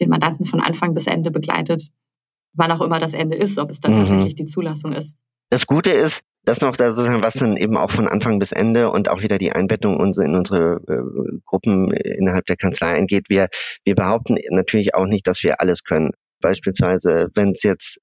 [0.00, 1.88] den Mandanten von Anfang bis Ende begleitet,
[2.52, 3.96] wann auch immer das Ende ist, ob es dann mhm.
[3.98, 5.14] tatsächlich die Zulassung ist.
[5.50, 8.90] Das Gute ist, das noch da sozusagen, was dann eben auch von Anfang bis Ende
[8.90, 13.28] und auch wieder die Einbettung in unsere äh, Gruppen innerhalb der Kanzlei eingeht.
[13.28, 13.48] Wir,
[13.84, 16.10] wir behaupten natürlich auch nicht, dass wir alles können.
[16.40, 17.98] Beispielsweise, wenn es jetzt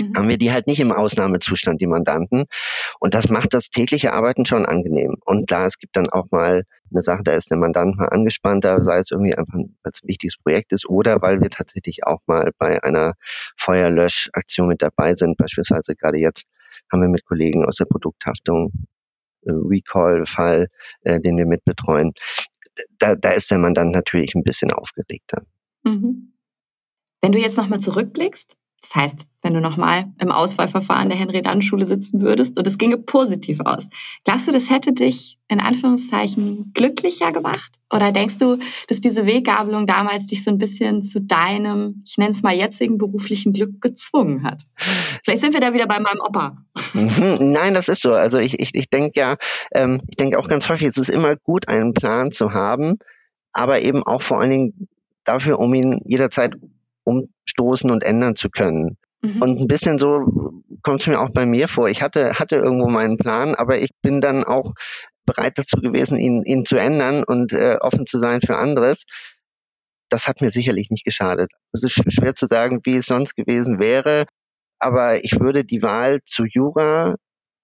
[0.00, 0.16] mhm.
[0.16, 2.44] haben wir die halt nicht im Ausnahmezustand, die Mandanten.
[2.98, 5.16] Und das macht das tägliche Arbeiten schon angenehm.
[5.24, 8.82] Und klar, es gibt dann auch mal eine Sache, da ist der Mandant mal angespannter,
[8.82, 12.82] sei es irgendwie einfach, ein wichtiges Projekt ist oder weil wir tatsächlich auch mal bei
[12.82, 13.14] einer
[13.56, 15.36] Feuerlöschaktion mit dabei sind.
[15.36, 16.44] Beispielsweise gerade jetzt
[16.92, 18.72] haben wir mit Kollegen aus der Produkthaftung
[19.42, 20.68] äh, Recall-Fall,
[21.02, 22.12] äh, den wir mitbetreuen.
[22.98, 25.42] Da, da ist der Mandant natürlich ein bisschen aufgeregter.
[25.84, 26.32] Mhm.
[27.20, 32.20] Wenn du jetzt nochmal zurückblickst, das heißt, wenn du nochmal im Auswahlverfahren der Henry-Dann-Schule sitzen
[32.20, 33.88] würdest und es ginge positiv aus,
[34.24, 37.72] glaubst du, das hätte dich in Anführungszeichen glücklicher gemacht?
[37.90, 42.32] Oder denkst du, dass diese Weggabelung damals dich so ein bisschen zu deinem, ich nenne
[42.32, 44.62] es mal jetzigen beruflichen Glück gezwungen hat?
[45.24, 46.58] Vielleicht sind wir da wieder bei meinem Opa.
[46.92, 48.12] Mhm, nein, das ist so.
[48.12, 49.36] Also ich, ich, ich denke ja,
[49.72, 52.98] ähm, ich denke auch ganz häufig, es ist immer gut, einen Plan zu haben,
[53.52, 54.88] aber eben auch vor allen Dingen
[55.24, 56.54] dafür, um ihn jederzeit
[57.08, 58.96] umstoßen und ändern zu können.
[59.22, 59.42] Mhm.
[59.42, 61.88] Und ein bisschen so kommt es mir auch bei mir vor.
[61.88, 64.74] Ich hatte, hatte irgendwo meinen Plan, aber ich bin dann auch
[65.26, 69.04] bereit dazu gewesen, ihn, ihn zu ändern und äh, offen zu sein für anderes.
[70.08, 71.50] Das hat mir sicherlich nicht geschadet.
[71.72, 74.24] Es ist schwer zu sagen, wie es sonst gewesen wäre,
[74.78, 77.16] aber ich würde die Wahl zu Jura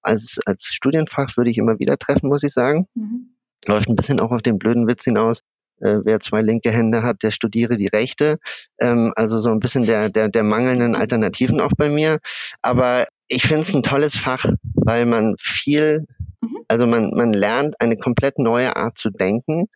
[0.03, 2.87] als, als Studienfach würde ich immer wieder treffen, muss ich sagen.
[2.95, 3.37] Mhm.
[3.67, 5.41] Läuft ein bisschen auch auf den blöden Witz hinaus,
[5.85, 8.39] äh, wer zwei linke Hände hat, der studiere die rechte.
[8.81, 12.19] Ähm, also so ein bisschen der, der, der mangelnden Alternativen auch bei mir.
[12.63, 16.07] Aber ich finde es ein tolles Fach, weil man viel,
[16.41, 16.59] mhm.
[16.69, 19.67] also man, man lernt eine komplett neue Art zu denken,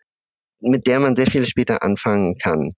[0.59, 2.73] mit der man sehr viel später anfangen kann.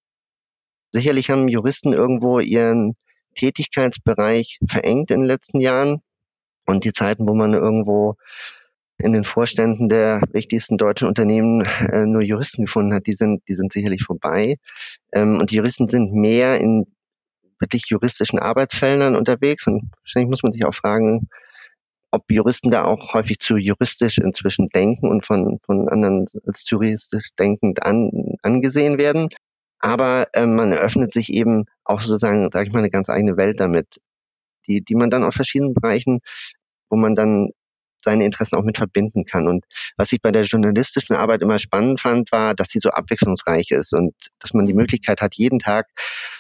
[0.91, 2.96] Sicherlich haben Juristen irgendwo ihren
[3.36, 6.02] Tätigkeitsbereich verengt in den letzten Jahren.
[6.65, 8.17] Und die Zeiten, wo man irgendwo
[9.03, 13.53] in den Vorständen der wichtigsten deutschen Unternehmen äh, nur Juristen gefunden hat, die sind, die
[13.53, 14.55] sind sicherlich vorbei.
[15.11, 16.85] Ähm, und die Juristen sind mehr in
[17.59, 19.67] wirklich juristischen Arbeitsfeldern unterwegs.
[19.67, 21.29] Und wahrscheinlich muss man sich auch fragen,
[22.11, 27.29] ob Juristen da auch häufig zu juristisch inzwischen denken und von, von anderen als juristisch
[27.39, 29.29] denkend an, angesehen werden.
[29.79, 33.59] Aber äh, man eröffnet sich eben auch sozusagen, sage ich mal, eine ganz eigene Welt
[33.59, 34.01] damit,
[34.67, 36.19] die, die man dann aus verschiedenen Bereichen,
[36.89, 37.49] wo man dann
[38.03, 39.47] seine Interessen auch mit verbinden kann.
[39.47, 39.65] Und
[39.97, 43.93] was ich bei der journalistischen Arbeit immer spannend fand, war, dass sie so abwechslungsreich ist
[43.93, 45.87] und dass man die Möglichkeit hat, jeden Tag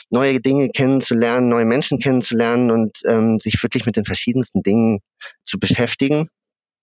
[0.09, 4.99] neue Dinge kennenzulernen, neue Menschen kennenzulernen und ähm, sich wirklich mit den verschiedensten Dingen
[5.45, 6.27] zu beschäftigen.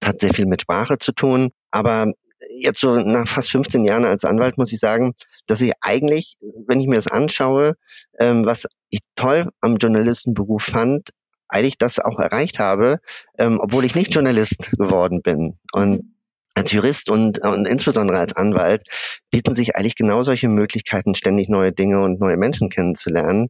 [0.01, 2.13] Das hat sehr viel mit Sprache zu tun, aber
[2.61, 5.15] jetzt so nach fast 15 Jahren als Anwalt muss ich sagen,
[5.47, 6.37] dass ich eigentlich,
[6.67, 7.75] wenn ich mir das anschaue,
[8.19, 11.11] ähm, was ich toll am Journalistenberuf fand,
[11.49, 13.01] eigentlich das auch erreicht habe,
[13.39, 15.59] ähm, obwohl ich nicht Journalist geworden bin.
[15.73, 16.15] Und mhm.
[16.55, 18.83] als Jurist und, und insbesondere als Anwalt
[19.31, 23.49] bieten sich eigentlich genau solche Möglichkeiten, ständig neue Dinge und neue Menschen kennenzulernen.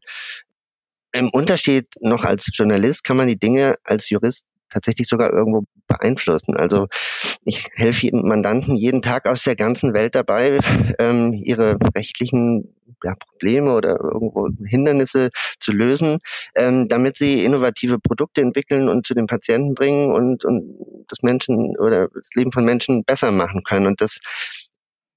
[1.12, 6.56] Im Unterschied noch als Journalist kann man die Dinge als Jurist tatsächlich sogar irgendwo beeinflussen.
[6.56, 6.88] Also
[7.44, 10.58] ich helfe Mandanten jeden Tag aus der ganzen Welt dabei,
[10.98, 15.30] ähm, ihre rechtlichen ja, Probleme oder irgendwo Hindernisse
[15.60, 16.18] zu lösen,
[16.56, 20.64] ähm, damit sie innovative Produkte entwickeln und zu den Patienten bringen und, und
[21.08, 23.86] das Menschen oder das Leben von Menschen besser machen können.
[23.86, 24.20] Und das,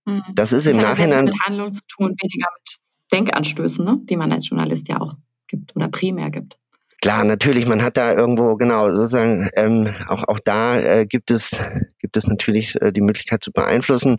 [0.05, 0.23] mhm.
[0.33, 1.25] das ist das im Nachhinein.
[1.25, 2.79] mit Handlung zu tun, weniger mit
[3.11, 3.99] Denkanstößen, ne?
[4.03, 5.15] die man als Journalist ja auch
[5.47, 6.57] gibt oder primär gibt.
[7.01, 11.49] Klar, natürlich, man hat da irgendwo, genau, sozusagen, ähm, auch, auch da äh, gibt es,
[11.97, 14.17] gibt es natürlich äh, die Möglichkeit zu beeinflussen.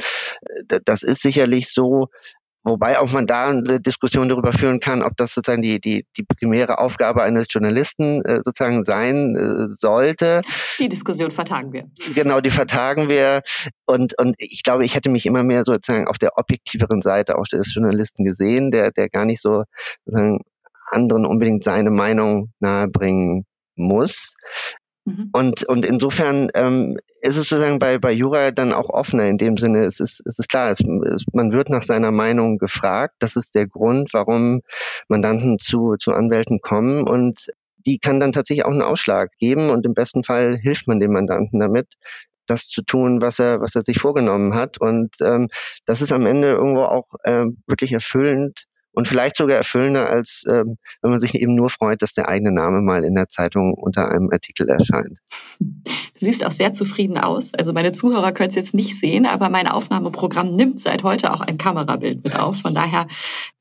[0.69, 2.09] Äh, das ist sicherlich so,
[2.65, 6.23] Wobei auch man da eine Diskussion darüber führen kann, ob das sozusagen die, die, die
[6.23, 10.43] primäre Aufgabe eines Journalisten äh, sozusagen sein äh, sollte.
[10.79, 11.91] Die Diskussion vertagen wir.
[12.15, 13.43] Genau, die vertagen wir.
[13.87, 17.47] Und, und ich glaube, ich hätte mich immer mehr sozusagen auf der objektiveren Seite auch
[17.47, 19.65] des Journalisten gesehen, der, der gar nicht so
[20.05, 20.41] sozusagen
[20.91, 23.45] anderen unbedingt seine Meinung nahebringen
[23.75, 24.35] muss.
[25.05, 25.31] Mhm.
[25.33, 29.57] Und, und insofern ähm, ist es sozusagen bei, bei Jura dann auch offener in dem
[29.57, 33.15] Sinne, es ist, es ist klar, es, es, man wird nach seiner Meinung gefragt.
[33.19, 34.63] Das ist der Grund, warum
[35.09, 37.49] Mandanten zu, zu Anwälten kommen und
[37.85, 41.13] die kann dann tatsächlich auch einen Ausschlag geben und im besten Fall hilft man dem
[41.13, 41.95] Mandanten damit,
[42.47, 44.79] das zu tun, was er, was er sich vorgenommen hat.
[44.79, 45.49] Und ähm,
[45.85, 50.77] das ist am Ende irgendwo auch äh, wirklich erfüllend, und vielleicht sogar erfüllender, als ähm,
[51.01, 54.11] wenn man sich eben nur freut, dass der eigene Name mal in der Zeitung unter
[54.11, 55.19] einem Artikel erscheint.
[55.59, 55.81] Du
[56.15, 57.53] siehst auch sehr zufrieden aus.
[57.55, 61.41] Also meine Zuhörer können es jetzt nicht sehen, aber mein Aufnahmeprogramm nimmt seit heute auch
[61.41, 62.61] ein Kamerabild mit auf.
[62.61, 63.07] Von daher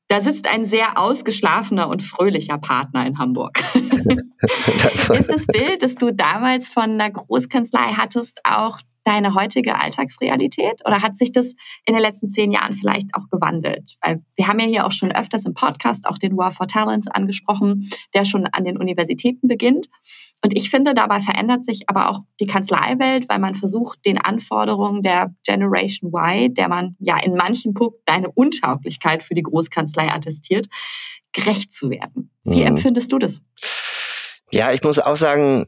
[0.08, 3.64] da sitzt ein sehr ausgeschlafener und fröhlicher Partner in Hamburg.
[5.18, 11.02] ist das Bild, das du damals von der Großkanzlei hattest, auch deine heutige Alltagsrealität oder
[11.02, 13.96] hat sich das in den letzten zehn Jahren vielleicht auch gewandelt?
[14.00, 17.08] Weil wir haben ja hier auch schon öfters im Podcast auch den War for Talents
[17.08, 19.88] angesprochen, der schon an den Universitäten beginnt.
[20.44, 25.02] Und ich finde, dabei verändert sich aber auch die Kanzleiwelt, weil man versucht, den Anforderungen
[25.02, 30.66] der Generation Y, der man ja in manchen Punkten eine Untauglichkeit für die Großkanzlei attestiert,
[31.32, 32.30] gerecht zu werden.
[32.44, 32.68] Wie mhm.
[32.68, 33.40] empfindest du das?
[34.50, 35.66] Ja, ich muss auch sagen,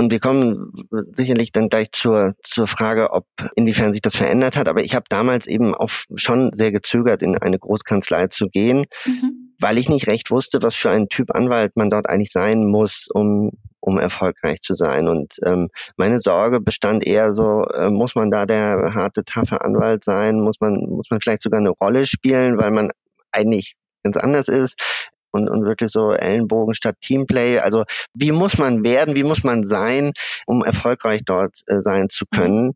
[0.00, 0.72] und wir kommen
[1.12, 4.66] sicherlich dann gleich zur, zur Frage, ob inwiefern sich das verändert hat.
[4.66, 9.52] Aber ich habe damals eben auch schon sehr gezögert, in eine Großkanzlei zu gehen, mhm.
[9.60, 13.08] weil ich nicht recht wusste, was für ein Typ Anwalt man dort eigentlich sein muss,
[13.12, 15.06] um um erfolgreich zu sein.
[15.06, 20.04] Und ähm, meine Sorge bestand eher so, äh, muss man da der harte, taffe Anwalt
[20.04, 20.40] sein?
[20.40, 22.90] Muss man, muss man vielleicht sogar eine Rolle spielen, weil man
[23.32, 25.09] eigentlich ganz anders ist?
[25.30, 27.58] Und, und wirklich so Ellenbogen statt Teamplay.
[27.58, 30.12] Also wie muss man werden, wie muss man sein,
[30.46, 32.36] um erfolgreich dort äh, sein zu mhm.
[32.36, 32.72] können?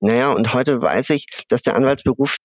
[0.00, 2.36] Naja, und heute weiß ich, dass der Anwaltsberuf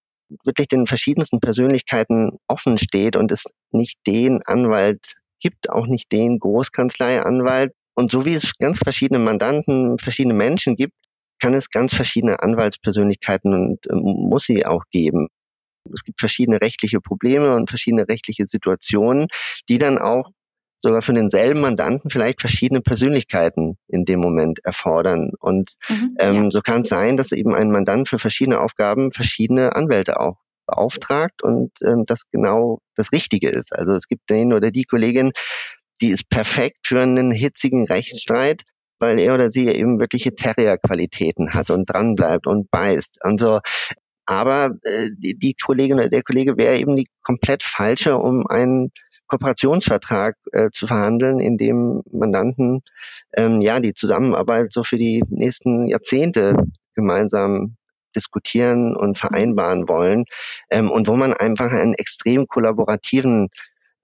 [0.46, 6.40] wirklich den verschiedensten Persönlichkeiten offen steht und es nicht den Anwalt gibt, auch nicht den
[6.40, 7.74] Großkanzleianwalt.
[7.94, 10.94] Und so wie es ganz verschiedene Mandanten, verschiedene Menschen gibt,
[11.40, 15.28] kann es ganz verschiedene Anwaltspersönlichkeiten und äh, muss sie auch geben.
[15.94, 19.28] Es gibt verschiedene rechtliche Probleme und verschiedene rechtliche Situationen,
[19.70, 20.32] die dann auch
[20.82, 25.32] sogar für denselben Mandanten vielleicht verschiedene Persönlichkeiten in dem Moment erfordern.
[25.40, 26.52] Und mhm, ähm, ja.
[26.52, 31.44] so kann es sein, dass eben ein Mandant für verschiedene Aufgaben verschiedene Anwälte auch beauftragt
[31.44, 33.76] und ähm, das genau das Richtige ist.
[33.78, 35.32] Also es gibt den oder die Kollegin,
[36.02, 38.64] die ist perfekt für einen hitzigen Rechtsstreit,
[39.00, 43.20] weil er oder sie eben wirkliche Terrier-Qualitäten hat und dranbleibt und beißt.
[43.24, 43.60] Und so
[44.32, 48.92] aber äh, die, die Kollegin oder der Kollege wäre eben die komplett falsche, um einen
[49.28, 52.82] Kooperationsvertrag äh, zu verhandeln, in dem Mandanten
[53.36, 56.56] ähm, ja die Zusammenarbeit so für die nächsten Jahrzehnte
[56.96, 57.76] gemeinsam
[58.16, 60.24] diskutieren und vereinbaren wollen
[60.70, 63.50] ähm, und wo man einfach einen extrem kollaborativen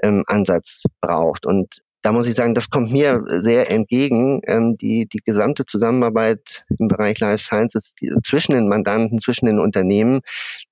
[0.03, 1.45] ähm, Ansatz braucht.
[1.45, 4.39] Und da muss ich sagen, das kommt mir sehr entgegen.
[4.45, 9.59] Ähm, die, die gesamte Zusammenarbeit im Bereich Life Sciences die, zwischen den Mandanten, zwischen den
[9.59, 10.21] Unternehmen,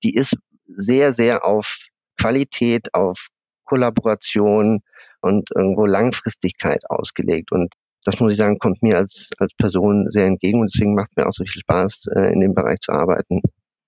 [0.02, 0.34] die ist
[0.66, 3.26] sehr, sehr auf Qualität, auf
[3.66, 4.80] Kollaboration
[5.20, 7.52] und irgendwo Langfristigkeit ausgelegt.
[7.52, 7.74] Und
[8.06, 11.26] das muss ich sagen, kommt mir als, als Person sehr entgegen und deswegen macht mir
[11.26, 13.42] auch so viel Spaß, äh, in dem Bereich zu arbeiten.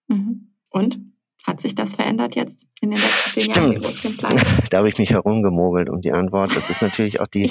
[0.08, 0.52] Mhm.
[0.68, 0.98] Und?
[1.48, 3.82] Hat sich das verändert jetzt in den letzten zehn Jahren?
[4.70, 6.54] Da habe ich mich herumgemogelt um die Antwort.
[6.54, 7.50] Das ist natürlich auch die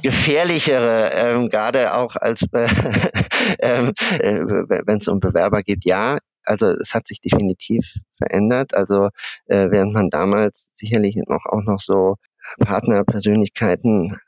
[0.00, 2.68] gefährlichere, ähm, gerade auch als äh,
[3.58, 3.92] äh,
[4.86, 5.84] wenn es um Bewerber geht.
[5.84, 8.74] Ja, also es hat sich definitiv verändert.
[8.74, 9.08] Also
[9.46, 12.14] äh, während man damals sicherlich noch auch noch so
[12.60, 14.20] Partnerpersönlichkeiten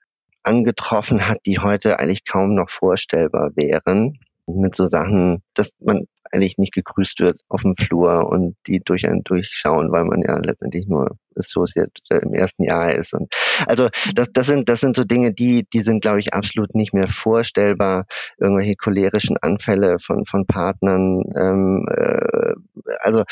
[0.43, 4.19] angetroffen hat, die heute eigentlich kaum noch vorstellbar wären.
[4.49, 9.09] Mit so Sachen, dass man eigentlich nicht gegrüßt wird auf dem Flur und die durch
[9.09, 11.91] einen durchschauen, weil man ja letztendlich nur Associate
[12.23, 13.15] im ersten Jahr ist.
[13.15, 13.33] Und
[13.67, 16.93] also das, das sind das sind so Dinge, die die sind, glaube ich, absolut nicht
[16.93, 18.07] mehr vorstellbar.
[18.39, 21.23] Irgendwelche cholerischen Anfälle von von Partnern.
[21.37, 22.55] Ähm, äh,
[23.01, 23.25] also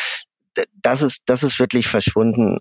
[0.82, 2.58] das ist das ist wirklich verschwunden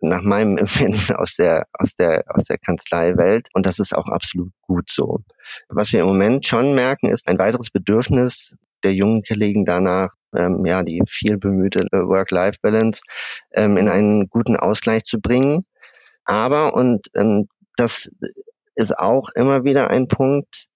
[0.00, 3.48] nach meinem Empfinden aus der, aus der, aus der Kanzleiwelt.
[3.52, 5.20] Und das ist auch absolut gut so.
[5.68, 10.64] Was wir im Moment schon merken, ist ein weiteres Bedürfnis der jungen Kollegen danach, ähm,
[10.66, 13.02] ja, die viel bemühte äh, Work-Life-Balance
[13.54, 15.64] ähm, in einen guten Ausgleich zu bringen.
[16.24, 18.10] Aber, und ähm, das
[18.74, 20.66] ist auch immer wieder ein Punkt,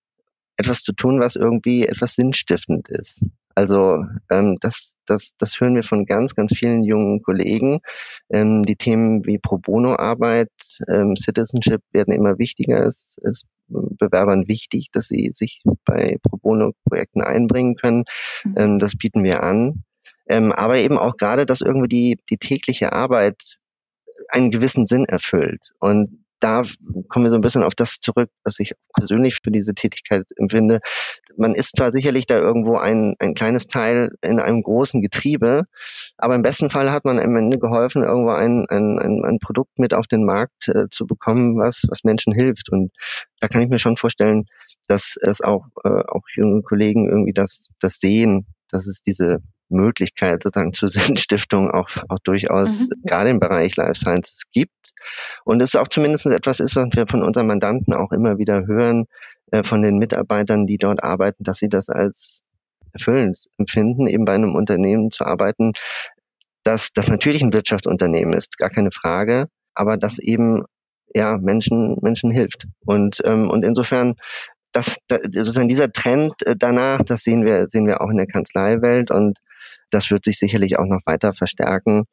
[0.56, 3.24] etwas zu tun, was irgendwie etwas sinnstiftend ist.
[3.54, 7.80] Also ähm, das, das, das hören wir von ganz, ganz vielen jungen Kollegen.
[8.30, 10.50] Ähm, die Themen wie Pro Bono-Arbeit,
[10.88, 12.80] ähm, Citizenship werden immer wichtiger.
[12.86, 18.04] Es ist Bewerbern wichtig, dass sie sich bei Pro Bono-Projekten einbringen können.
[18.44, 18.54] Mhm.
[18.56, 19.84] Ähm, das bieten wir an.
[20.28, 23.58] Ähm, aber eben auch gerade, dass irgendwie die, die tägliche Arbeit
[24.28, 25.72] einen gewissen Sinn erfüllt.
[25.78, 26.62] Und da
[27.08, 30.80] kommen wir so ein bisschen auf das zurück, was ich persönlich für diese Tätigkeit empfinde.
[31.36, 35.64] Man ist zwar sicherlich da irgendwo ein, ein kleines Teil in einem großen Getriebe,
[36.18, 39.78] aber im besten Fall hat man am Ende geholfen, irgendwo ein, ein, ein, ein Produkt
[39.78, 42.70] mit auf den Markt äh, zu bekommen, was, was Menschen hilft.
[42.70, 42.90] Und
[43.38, 44.44] da kann ich mir schon vorstellen,
[44.88, 49.38] dass es auch, äh, auch junge Kollegen irgendwie das, das sehen, dass es diese
[49.72, 52.88] Möglichkeit sozusagen zur Sinnstiftung auch, auch durchaus mhm.
[53.04, 54.92] gerade im Bereich Life Sciences gibt.
[55.44, 59.06] Und es auch zumindest etwas ist, was wir von unseren Mandanten auch immer wieder hören,
[59.50, 62.42] äh, von den Mitarbeitern, die dort arbeiten, dass sie das als
[62.92, 65.72] erfüllend empfinden, eben bei einem Unternehmen zu arbeiten,
[66.62, 70.64] dass das natürlich ein Wirtschaftsunternehmen ist, gar keine Frage, aber das eben
[71.14, 74.14] ja Menschen Menschen hilft und ähm, und insofern
[74.72, 78.26] das, das sozusagen dieser Trend äh, danach, das sehen wir sehen wir auch in der
[78.26, 79.38] Kanzleiwelt und
[79.92, 82.04] das wird sich sicherlich auch noch weiter verstärken,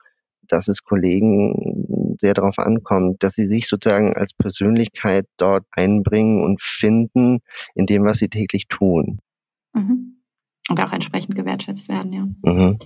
[0.47, 6.61] dass es Kollegen sehr darauf ankommt, dass sie sich sozusagen als Persönlichkeit dort einbringen und
[6.61, 7.39] finden
[7.75, 9.19] in dem, was sie täglich tun.
[9.73, 10.21] Mhm.
[10.69, 12.27] Und auch entsprechend gewertschätzt werden, ja.
[12.43, 12.79] Mhm.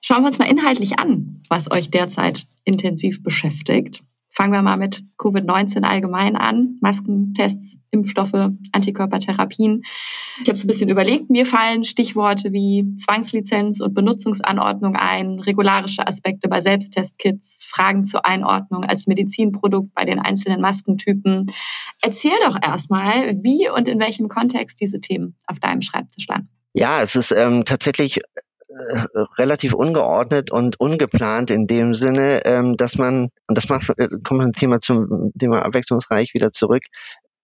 [0.00, 4.02] Schauen wir uns mal inhaltlich an, was euch derzeit intensiv beschäftigt.
[4.34, 6.78] Fangen wir mal mit Covid-19 allgemein an.
[6.80, 9.82] Maskentests, Impfstoffe, Antikörpertherapien.
[10.42, 16.06] Ich habe so ein bisschen überlegt, mir fallen Stichworte wie Zwangslizenz und Benutzungsanordnung ein, regularische
[16.06, 21.52] Aspekte bei Selbsttestkits, Fragen zur Einordnung als Medizinprodukt bei den einzelnen Maskentypen.
[22.00, 26.48] Erzähl doch erstmal, wie und in welchem Kontext diese Themen auf deinem Schreibtisch landen.
[26.72, 28.20] Ja, es ist ähm, tatsächlich
[29.38, 34.42] relativ ungeordnet und ungeplant in dem Sinne, ähm, dass man, und das macht, äh, kommt
[34.42, 36.82] ein Thema zum Thema abwechslungsreich wieder zurück,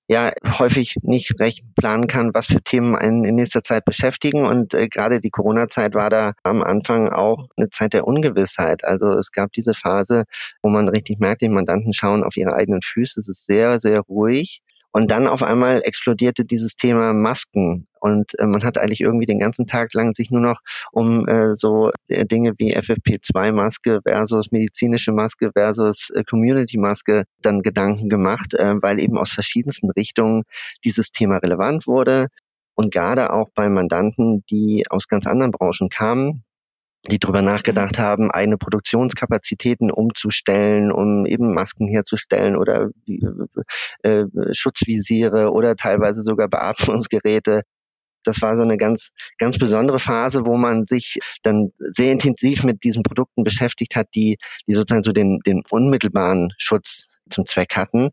[0.09, 4.47] ja häufig nicht recht planen kann, was für Themen einen in nächster Zeit beschäftigen.
[4.47, 8.85] Und äh, gerade die Corona-Zeit war da am Anfang auch eine Zeit der Ungewissheit.
[8.85, 10.25] Also es gab diese Phase,
[10.63, 13.21] wo man richtig merkt, die Mandanten schauen auf ihre eigenen Füße.
[13.21, 14.63] Es ist sehr, sehr ruhig.
[14.93, 17.87] Und dann auf einmal explodierte dieses Thema Masken.
[18.01, 20.61] Und äh, man hat eigentlich irgendwie den ganzen Tag lang sich nur noch
[20.93, 28.09] um äh, so äh, Dinge wie FFP2-Maske versus medizinische Maske versus äh, Community-Maske dann Gedanken
[28.09, 30.45] gemacht, äh, weil eben aus verschiedensten Richtungen
[30.85, 32.29] dieses Thema relevant wurde.
[32.75, 36.45] Und gerade auch bei Mandanten, die aus ganz anderen Branchen kamen,
[37.07, 42.91] die darüber nachgedacht haben, eigene Produktionskapazitäten umzustellen, um eben Masken herzustellen oder
[44.03, 47.63] äh, Schutzvisiere oder teilweise sogar Beatmungsgeräte.
[48.25, 52.83] Das war so eine ganz, ganz besondere Phase, wo man sich dann sehr intensiv mit
[52.83, 54.37] diesen Produkten beschäftigt hat, die,
[54.67, 58.11] die sozusagen so den, den unmittelbaren Schutz zum Zweck hatten.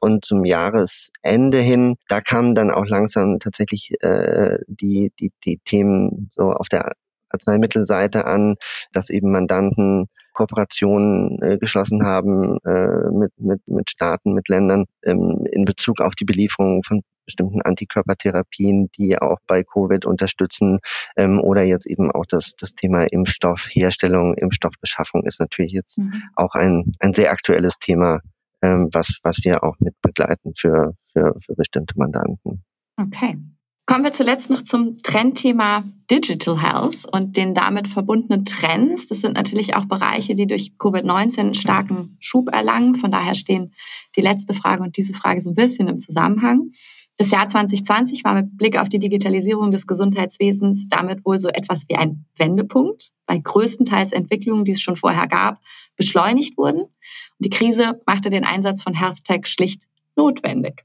[0.00, 6.30] Und zum Jahresende hin, da kamen dann auch langsam tatsächlich äh, die, die, die Themen
[6.32, 6.92] so auf der
[7.32, 8.56] Arzneimittelseite an,
[8.92, 15.46] dass eben Mandanten Kooperationen äh, geschlossen haben äh, mit, mit, mit Staaten, mit Ländern ähm,
[15.50, 20.78] in Bezug auf die Belieferung von bestimmten Antikörpertherapien, die auch bei Covid unterstützen
[21.16, 26.22] ähm, oder jetzt eben auch das, das Thema Impfstoffherstellung, Impfstoffbeschaffung ist natürlich jetzt mhm.
[26.34, 28.20] auch ein, ein sehr aktuelles Thema,
[28.60, 32.64] ähm, was, was wir auch mit begleiten für, für, für bestimmte Mandanten.
[32.96, 33.38] Okay.
[33.84, 39.08] Kommen wir zuletzt noch zum Trendthema Digital Health und den damit verbundenen Trends.
[39.08, 42.94] Das sind natürlich auch Bereiche, die durch Covid-19 einen starken Schub erlangen.
[42.94, 43.74] Von daher stehen
[44.16, 46.70] die letzte Frage und diese Frage so ein bisschen im Zusammenhang.
[47.18, 51.84] Das Jahr 2020 war mit Blick auf die Digitalisierung des Gesundheitswesens damit wohl so etwas
[51.88, 55.60] wie ein Wendepunkt, weil größtenteils Entwicklungen, die es schon vorher gab,
[55.96, 56.82] beschleunigt wurden.
[56.82, 56.92] Und
[57.38, 59.84] die Krise machte den Einsatz von Health Tech schlicht
[60.16, 60.84] notwendig.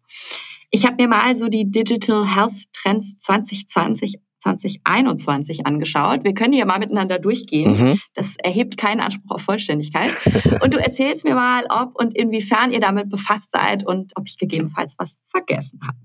[0.70, 6.24] Ich habe mir mal so die Digital Health Trends 2020 2021 angeschaut.
[6.24, 7.72] Wir können hier mal miteinander durchgehen.
[7.72, 8.00] Mhm.
[8.14, 10.16] Das erhebt keinen Anspruch auf Vollständigkeit.
[10.62, 14.38] Und du erzählst mir mal, ob und inwiefern ihr damit befasst seid und ob ich
[14.38, 15.98] gegebenenfalls was vergessen habe.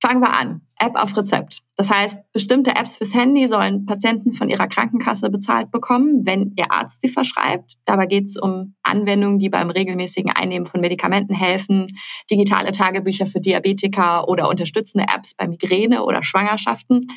[0.00, 0.60] Fangen wir an.
[0.78, 1.58] App auf Rezept.
[1.76, 6.70] Das heißt, bestimmte Apps fürs Handy sollen Patienten von ihrer Krankenkasse bezahlt bekommen, wenn ihr
[6.70, 7.74] Arzt sie verschreibt.
[7.84, 11.88] Dabei geht es um Anwendungen, die beim regelmäßigen Einnehmen von Medikamenten helfen,
[12.30, 17.08] digitale Tagebücher für Diabetiker oder unterstützende Apps bei Migräne oder Schwangerschaften.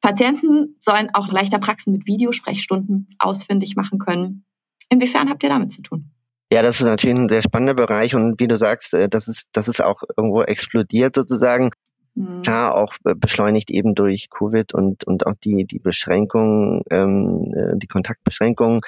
[0.00, 4.44] Patienten sollen auch leichter Praxen mit Videosprechstunden ausfindig machen können.
[4.88, 6.10] Inwiefern habt ihr damit zu tun?
[6.52, 9.46] Ja, das ist natürlich ein sehr spannender Bereich und wie du sagst, äh, das ist,
[9.52, 11.70] das ist auch irgendwo explodiert sozusagen.
[12.16, 12.42] Mhm.
[12.42, 17.86] Klar, auch beschleunigt eben durch Covid und, und auch die, die Beschränkungen, ähm, äh, die
[17.86, 18.80] Kontaktbeschränkungen,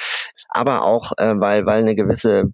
[0.49, 2.53] aber auch, äh, weil, weil eine gewisse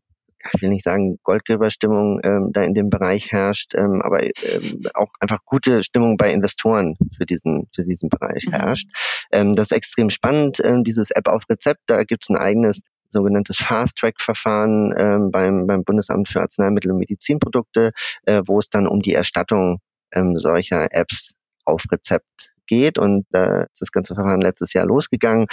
[0.52, 5.08] ich will nicht sagen Goldgräberstimmung ähm, da in dem Bereich herrscht, ähm, aber ähm, auch
[5.20, 8.52] einfach gute Stimmung bei Investoren für diesen für diesen Bereich mhm.
[8.52, 8.88] herrscht.
[9.32, 11.80] Ähm, das ist extrem spannend, ähm, dieses App auf Rezept.
[11.86, 17.92] Da gibt's ein eigenes sogenanntes Fast-Track-Verfahren ähm, beim, beim Bundesamt für Arzneimittel und Medizinprodukte,
[18.26, 19.78] äh, wo es dann um die Erstattung
[20.14, 21.34] ähm, solcher Apps
[21.64, 22.98] auf Rezept geht.
[22.98, 25.46] Und da ist das ganze Verfahren letztes Jahr losgegangen.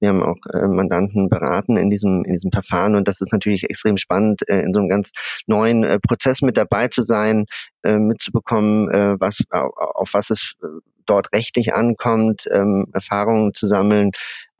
[0.00, 2.94] Wir haben auch äh, Mandanten beraten in diesem, in diesem Verfahren.
[2.94, 5.10] Und das ist natürlich extrem spannend, äh, in so einem ganz
[5.46, 7.46] neuen äh, Prozess mit dabei zu sein,
[7.82, 10.54] äh, mitzubekommen, äh, was, auf, was es
[11.06, 14.12] dort rechtlich ankommt, ähm, Erfahrungen zu sammeln,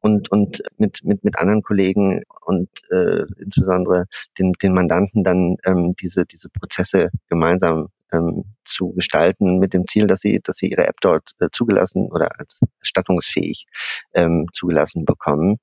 [0.05, 4.05] und, und mit, mit, mit anderen Kollegen und äh, insbesondere
[4.39, 10.07] den, den Mandanten dann ähm, diese, diese Prozesse gemeinsam ähm, zu gestalten mit dem Ziel,
[10.07, 13.67] dass sie, dass sie ihre App dort äh, zugelassen oder als erstattungsfähig
[14.15, 15.59] ähm, zugelassen bekommen.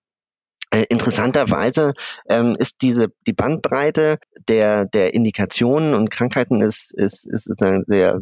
[0.74, 1.93] Äh, interessanterweise
[2.30, 8.22] ähm, ist diese die Bandbreite der der Indikationen und Krankheiten ist ist, ist sozusagen sehr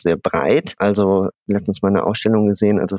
[0.00, 0.74] sehr breit.
[0.78, 2.96] Also letztens mal eine Ausstellung gesehen, also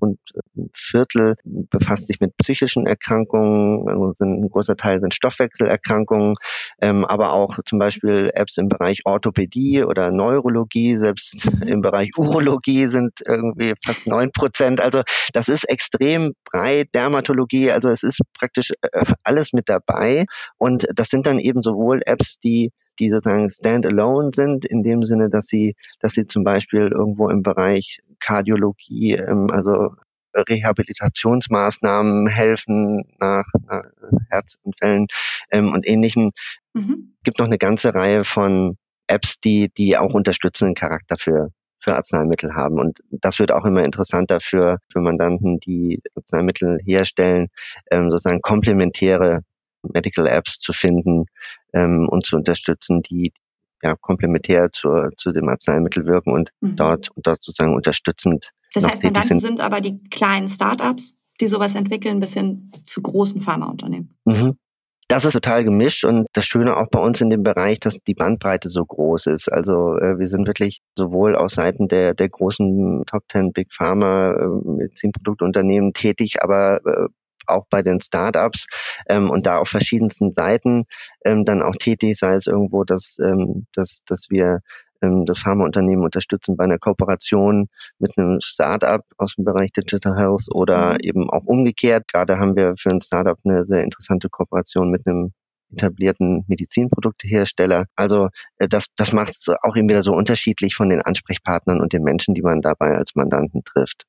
[0.00, 0.18] rund
[0.56, 6.34] ein Viertel befasst sich mit psychischen Erkrankungen, also sind, ein großer Teil sind Stoffwechselerkrankungen,
[6.80, 11.62] ähm, aber auch zum Beispiel Apps im Bereich Orthopädie oder Neurologie, selbst mhm.
[11.62, 14.80] im Bereich Urologie sind irgendwie fast neun Prozent.
[14.80, 15.02] Also
[15.32, 20.26] das ist extrem breit, Dermatologie, also es ist praktisch äh, alles mit dabei
[20.56, 25.30] und das sind dann eben sowohl Apps, die die sozusagen standalone sind, in dem Sinne,
[25.30, 29.90] dass sie, dass sie zum Beispiel irgendwo im Bereich Kardiologie, ähm, also
[30.34, 33.84] Rehabilitationsmaßnahmen helfen nach, nach
[34.28, 35.06] Herzanfällen
[35.50, 36.30] ähm, und ähnlichem.
[36.74, 37.14] Mhm.
[37.24, 38.76] gibt noch eine ganze Reihe von
[39.06, 42.78] Apps, die, die auch unterstützenden Charakter für, für Arzneimittel haben.
[42.78, 47.48] Und das wird auch immer interessanter für, für Mandanten, die Arzneimittel herstellen,
[47.90, 49.42] ähm, sozusagen komplementäre
[49.92, 51.26] Medical Apps zu finden
[51.72, 53.32] ähm, und zu unterstützen, die
[53.82, 56.76] ja, komplementär zur, zu dem Arzneimittel wirken und mhm.
[56.76, 58.50] dort und dort sozusagen unterstützend.
[58.74, 59.40] Das heißt, Mandanten sind.
[59.40, 64.16] sind aber die kleinen Startups, die sowas entwickeln, bis hin zu großen Pharmaunternehmen.
[64.24, 64.58] Mhm.
[65.10, 68.12] Das ist total gemischt und das Schöne auch bei uns in dem Bereich, dass die
[68.12, 69.50] Bandbreite so groß ist.
[69.50, 74.32] Also äh, wir sind wirklich sowohl aus Seiten der, der großen Top 10 Big Pharma
[74.32, 77.08] äh, Medizinproduktunternehmen tätig, aber äh,
[77.48, 78.66] auch bei den Startups
[79.08, 80.84] ähm, und da auf verschiedensten Seiten
[81.24, 84.60] ähm, dann auch tätig, sei es irgendwo, dass, ähm, dass, dass wir
[85.02, 87.68] ähm, das Pharmaunternehmen unterstützen bei einer Kooperation
[87.98, 90.98] mit einem Startup aus dem Bereich Digital Health oder mhm.
[91.02, 92.08] eben auch umgekehrt.
[92.08, 95.32] Gerade haben wir für ein Startup eine sehr interessante Kooperation mit einem
[95.70, 97.86] etablierten Medizinproduktehersteller.
[97.94, 101.92] Also äh, das, das macht es auch eben wieder so unterschiedlich von den Ansprechpartnern und
[101.92, 104.06] den Menschen, die man dabei als Mandanten trifft.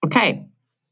[0.00, 0.48] Okay,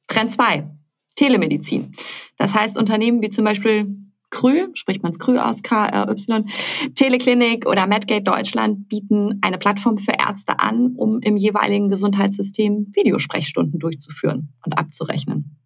[0.06, 0.70] Trend 2.
[1.14, 1.92] Telemedizin.
[2.36, 3.86] Das heißt, Unternehmen wie zum Beispiel
[4.30, 6.44] Krü, spricht man es Krü aus, KRY,
[6.94, 13.78] Teleklinik oder Medgate Deutschland bieten eine Plattform für Ärzte an, um im jeweiligen Gesundheitssystem Videosprechstunden
[13.78, 15.58] durchzuführen und abzurechnen.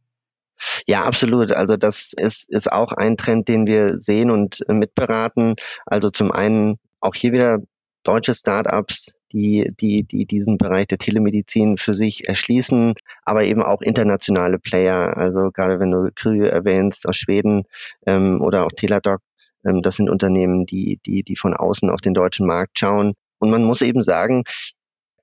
[0.86, 1.52] Ja, absolut.
[1.52, 5.54] Also das ist, ist auch ein Trend, den wir sehen und mitberaten.
[5.84, 7.58] Also zum einen auch hier wieder
[8.06, 12.94] deutsche Startups, die, die, die diesen Bereich der Telemedizin für sich erschließen,
[13.24, 15.16] aber eben auch internationale Player.
[15.16, 17.64] Also gerade wenn du Krü erwähnst aus Schweden
[18.06, 19.20] ähm, oder auch Teladoc,
[19.64, 23.14] ähm, das sind Unternehmen, die, die, die von außen auf den deutschen Markt schauen.
[23.38, 24.44] Und man muss eben sagen,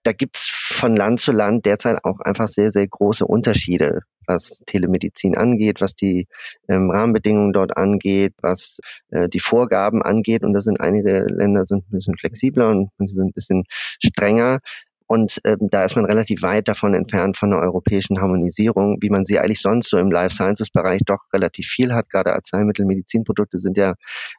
[0.04, 5.36] da gibt's von Land zu Land derzeit auch einfach sehr, sehr große Unterschiede, was Telemedizin
[5.36, 6.28] angeht, was die
[6.68, 8.80] ähm, Rahmenbedingungen dort angeht, was
[9.10, 10.44] äh, die Vorgaben angeht.
[10.44, 14.60] Und da sind einige Länder sind ein bisschen flexibler und, und sind ein bisschen strenger.
[15.08, 19.26] Und ähm, da ist man relativ weit davon entfernt von einer europäischen Harmonisierung, wie man
[19.26, 22.10] sie eigentlich sonst so im Life Sciences Bereich doch relativ viel hat.
[22.10, 23.96] Gerade Arzneimittel, Medizinprodukte sind ja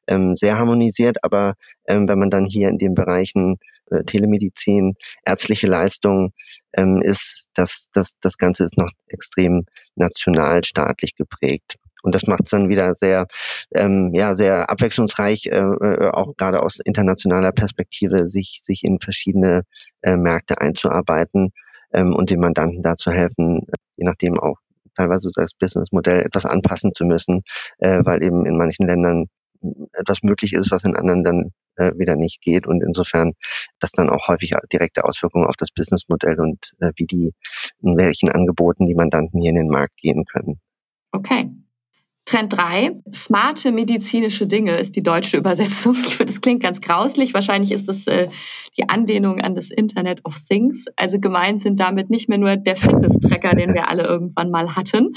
[0.07, 1.55] ähm, sehr harmonisiert, aber
[1.87, 3.59] ähm, wenn man dann hier in den Bereichen
[3.91, 4.95] äh, Telemedizin,
[5.25, 6.33] ärztliche Leistungen,
[6.73, 11.77] ähm, ist das, das, das Ganze ist noch extrem nationalstaatlich geprägt.
[12.05, 13.27] Und das macht es dann wieder sehr,
[13.75, 19.63] ähm, ja, sehr abwechslungsreich, äh, äh, auch gerade aus internationaler Perspektive, sich, sich in verschiedene
[20.03, 21.53] äh, Märkte einzuarbeiten
[21.93, 24.59] ähm, und den Mandanten da zu helfen, je nachdem auch
[24.97, 27.43] teilweise das Businessmodell etwas anpassen zu müssen,
[27.79, 29.27] äh, weil eben in manchen Ländern
[29.93, 33.33] etwas möglich ist, was in anderen dann äh, wieder nicht geht und insofern
[33.81, 37.33] das dann auch häufig direkte Auswirkungen auf das Businessmodell und äh, wie die
[37.81, 40.61] in welchen Angeboten die Mandanten hier in den Markt gehen können.
[41.13, 41.51] Okay,
[42.27, 45.95] Trend 3, smarte medizinische Dinge ist die deutsche Übersetzung.
[46.07, 47.35] Ich finde, das klingt ganz grauslich.
[47.35, 48.29] Wahrscheinlich ist das äh,
[48.79, 50.87] die Anlehnung an das Internet of Things.
[50.97, 55.13] Also gemeint sind damit nicht mehr nur der Fitness-Tracker, den wir alle irgendwann mal hatten,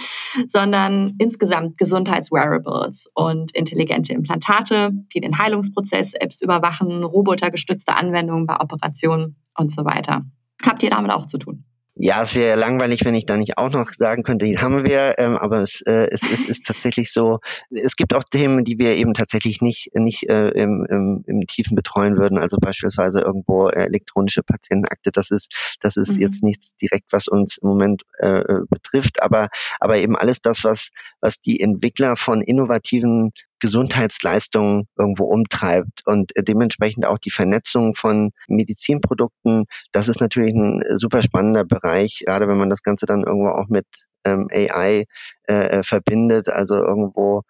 [0.48, 9.38] sondern insgesamt Gesundheitswearables und intelligente Implantate, die den Heilungsprozess selbst überwachen, robotergestützte Anwendungen bei Operationen
[9.58, 10.26] und so weiter.
[10.66, 11.67] Habt ihr damit auch zu tun?
[12.00, 15.16] Ja, es wäre langweilig, wenn ich da nicht auch noch sagen könnte, die haben wir,
[15.18, 17.40] ähm, aber es, äh, es, es ist tatsächlich so,
[17.72, 21.76] es gibt auch Themen, die wir eben tatsächlich nicht, nicht äh, im, im, im Tiefen
[21.76, 26.22] betreuen würden, also beispielsweise irgendwo elektronische Patientenakte, das ist, das ist mhm.
[26.22, 30.90] jetzt nichts direkt, was uns im Moment äh, betrifft, aber, aber eben alles das, was,
[31.20, 38.32] was die Entwickler von innovativen Gesundheitsleistungen irgendwo umtreibt und äh, dementsprechend auch die Vernetzung von
[38.48, 39.66] Medizinprodukten.
[39.92, 43.50] Das ist natürlich ein äh, super spannender Bereich, gerade wenn man das Ganze dann irgendwo
[43.50, 43.86] auch mit
[44.26, 45.06] ähm, AI
[45.48, 46.50] äh, äh, verbindet.
[46.50, 47.44] Also irgendwo,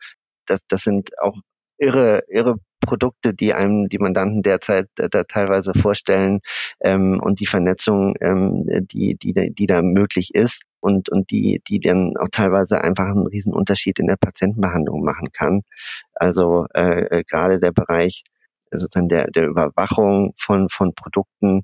[0.45, 1.37] das, das sind auch
[1.77, 6.39] irre, irre Produkte, die einem die Mandanten derzeit da teilweise vorstellen
[6.79, 11.79] ähm, und die Vernetzung, ähm, die, die, die da möglich ist und, und die, die
[11.81, 15.63] dann auch teilweise einfach einen riesen Unterschied in der Patientenbehandlung machen kann.
[16.13, 18.23] Also äh, äh gerade der Bereich
[18.71, 21.63] äh, sozusagen der, der Überwachung von, von Produkten,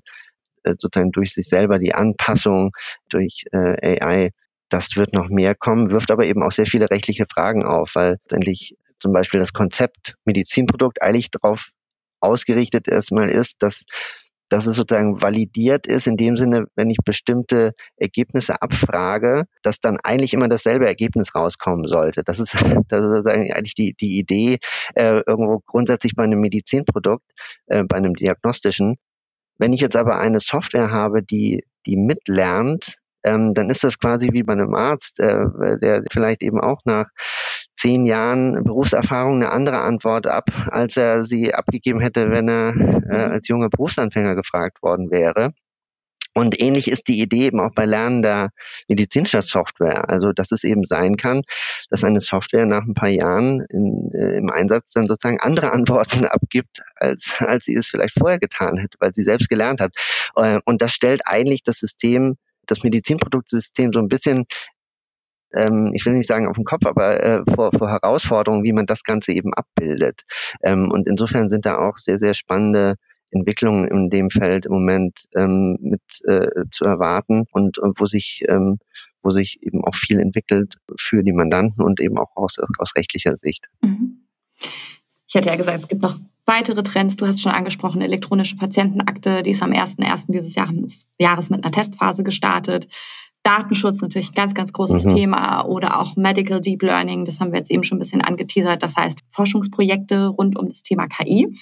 [0.62, 2.72] äh, sozusagen durch sich selber die Anpassung
[3.08, 4.30] durch äh, AI,
[4.68, 8.18] das wird noch mehr kommen, wirft aber eben auch sehr viele rechtliche Fragen auf, weil
[8.24, 11.70] letztendlich zum Beispiel das Konzept Medizinprodukt eigentlich darauf
[12.20, 13.84] ausgerichtet erstmal ist, dass
[14.48, 19.98] dass es sozusagen validiert ist, in dem Sinne, wenn ich bestimmte Ergebnisse abfrage, dass dann
[20.02, 22.22] eigentlich immer dasselbe Ergebnis rauskommen sollte.
[22.24, 22.52] Das ist,
[22.88, 24.58] das ist sozusagen eigentlich die, die Idee
[24.94, 27.24] äh, irgendwo grundsätzlich bei einem Medizinprodukt,
[27.66, 28.96] äh, bei einem diagnostischen.
[29.58, 34.28] Wenn ich jetzt aber eine Software habe, die, die mitlernt, ähm, dann ist das quasi
[34.32, 37.06] wie bei einem Arzt, äh, der vielleicht eben auch nach
[37.84, 42.72] zehn Jahren Berufserfahrung eine andere Antwort ab, als er sie abgegeben hätte, wenn er äh,
[42.72, 43.10] mhm.
[43.10, 45.52] als junger Berufsanfänger gefragt worden wäre.
[46.32, 48.50] Und ähnlich ist die Idee eben auch bei Lernen der
[48.88, 50.08] medizinischer Software.
[50.08, 51.42] Also, dass es eben sein kann,
[51.90, 56.24] dass eine Software nach ein paar Jahren in, äh, im Einsatz dann sozusagen andere Antworten
[56.24, 59.92] abgibt, als, als sie es vielleicht vorher getan hätte, weil sie selbst gelernt hat.
[60.36, 64.46] Äh, und das stellt eigentlich das System das Medizinproduktsystem so ein bisschen
[65.54, 68.86] ähm, ich will nicht sagen auf den Kopf, aber äh, vor, vor Herausforderungen, wie man
[68.86, 70.22] das Ganze eben abbildet.
[70.62, 72.94] Ähm, und insofern sind da auch sehr, sehr spannende
[73.30, 78.44] Entwicklungen in dem Feld im Moment ähm, mit äh, zu erwarten und, und wo sich
[78.48, 78.78] ähm,
[79.24, 83.34] wo sich eben auch viel entwickelt für die Mandanten und eben auch aus, aus rechtlicher
[83.36, 83.68] Sicht.
[83.82, 84.26] Mhm.
[85.26, 87.16] Ich hatte ja gesagt, es gibt noch weitere Trends.
[87.16, 90.26] Du hast schon angesprochen, elektronische Patientenakte, die ist am 1.1.
[90.28, 92.86] dieses Jahres mit einer Testphase gestartet.
[93.44, 95.14] Datenschutz natürlich ein ganz, ganz großes mhm.
[95.14, 98.82] Thema oder auch Medical Deep Learning, das haben wir jetzt eben schon ein bisschen angeteasert,
[98.82, 101.56] das heißt Forschungsprojekte rund um das Thema KI.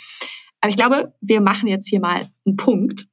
[0.61, 3.09] Aber ich glaube, wir machen jetzt hier mal einen Punkt.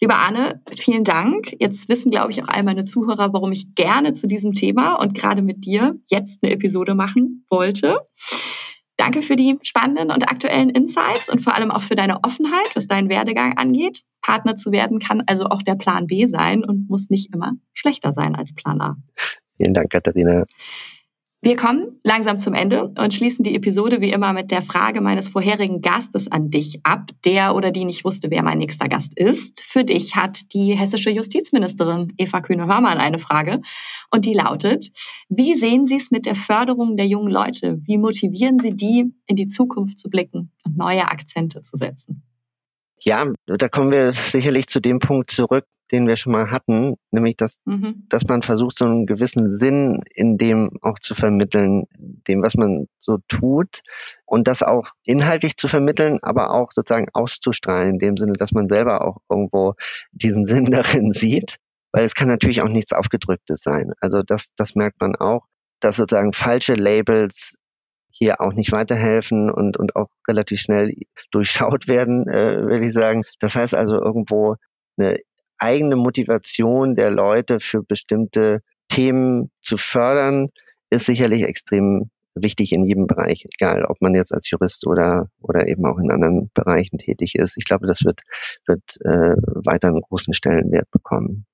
[0.00, 1.54] Lieber Arne, vielen Dank.
[1.58, 5.14] Jetzt wissen, glaube ich, auch all meine Zuhörer, warum ich gerne zu diesem Thema und
[5.14, 7.98] gerade mit dir jetzt eine Episode machen wollte.
[9.00, 12.86] Danke für die spannenden und aktuellen Insights und vor allem auch für deine Offenheit, was
[12.86, 14.02] deinen Werdegang angeht.
[14.20, 18.12] Partner zu werden kann also auch der Plan B sein und muss nicht immer schlechter
[18.12, 18.96] sein als Plan A.
[19.56, 20.44] Vielen Dank, Katharina.
[21.42, 25.26] Wir kommen langsam zum Ende und schließen die Episode wie immer mit der Frage meines
[25.26, 29.62] vorherigen Gastes an dich ab, der oder die nicht wusste, wer mein nächster Gast ist.
[29.62, 33.62] Für dich hat die hessische Justizministerin Eva Kühne-Hörmann eine Frage
[34.10, 34.90] und die lautet,
[35.30, 37.80] wie sehen Sie es mit der Förderung der jungen Leute?
[37.86, 42.22] Wie motivieren Sie die, in die Zukunft zu blicken und neue Akzente zu setzen?
[43.00, 47.36] Ja, da kommen wir sicherlich zu dem Punkt zurück, den wir schon mal hatten, nämlich
[47.36, 48.06] dass, mhm.
[48.08, 52.86] dass man versucht, so einen gewissen Sinn in dem auch zu vermitteln, dem, was man
[52.98, 53.80] so tut
[54.24, 58.68] und das auch inhaltlich zu vermitteln, aber auch sozusagen auszustrahlen, in dem Sinne, dass man
[58.68, 59.74] selber auch irgendwo
[60.12, 61.56] diesen Sinn darin sieht,
[61.92, 63.92] weil es kann natürlich auch nichts Aufgedrücktes sein.
[64.00, 65.46] Also das, das merkt man auch,
[65.80, 67.54] dass sozusagen falsche Labels
[68.12, 70.94] hier auch nicht weiterhelfen und, und auch relativ schnell
[71.30, 73.24] durchschaut werden, äh, würde ich sagen.
[73.38, 74.56] Das heißt also irgendwo
[74.98, 75.16] eine
[75.60, 80.48] eigene Motivation der Leute für bestimmte Themen zu fördern,
[80.90, 85.68] ist sicherlich extrem wichtig in jedem Bereich, egal ob man jetzt als Jurist oder, oder
[85.68, 87.56] eben auch in anderen Bereichen tätig ist.
[87.56, 88.20] Ich glaube, das wird,
[88.66, 91.46] wird äh, weiter einen großen Stellenwert bekommen.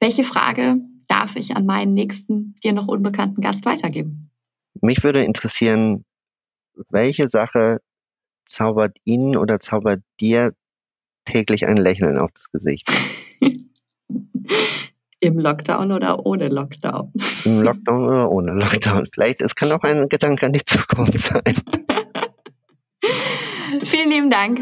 [0.00, 0.76] Welche Frage
[1.08, 4.30] darf ich an meinen nächsten dir noch unbekannten Gast weitergeben?
[4.80, 6.04] Mich würde interessieren,
[6.88, 7.78] welche Sache
[8.44, 10.52] zaubert Ihnen oder zaubert dir
[11.24, 12.90] täglich ein Lächeln auf das Gesicht?
[15.22, 17.12] Im Lockdown oder ohne Lockdown?
[17.44, 19.06] Im Lockdown oder ohne Lockdown.
[19.14, 21.42] Vielleicht, es kann auch ein Gedanke an die Zukunft sein.
[23.84, 24.60] Vielen lieben Dank,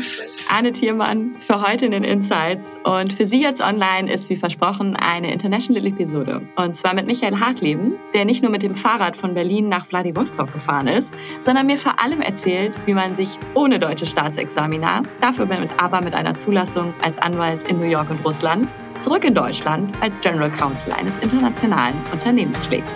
[0.50, 2.76] Anne Thiermann, für heute in den Insights.
[2.84, 6.42] Und für Sie jetzt online ist wie versprochen eine International-Episode.
[6.56, 10.52] Und zwar mit Michael Hartleben, der nicht nur mit dem Fahrrad von Berlin nach Vladivostok
[10.52, 15.70] gefahren ist, sondern mir vor allem erzählt, wie man sich ohne deutsche Staatsexamina, dafür mit,
[15.78, 18.68] aber mit einer Zulassung als Anwalt in New York und Russland,
[19.00, 22.88] zurück in Deutschland als General Counsel eines internationalen Unternehmens schlägt.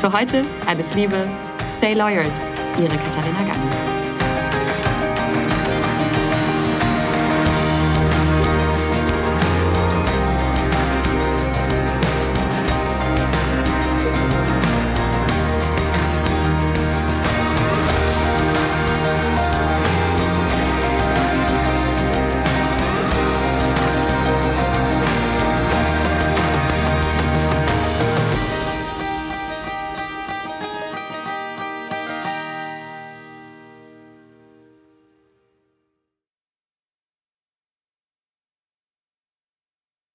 [0.00, 1.28] Für heute alles Liebe,
[1.76, 2.32] stay lawyered,
[2.78, 3.93] Ihre Katharina Ganges.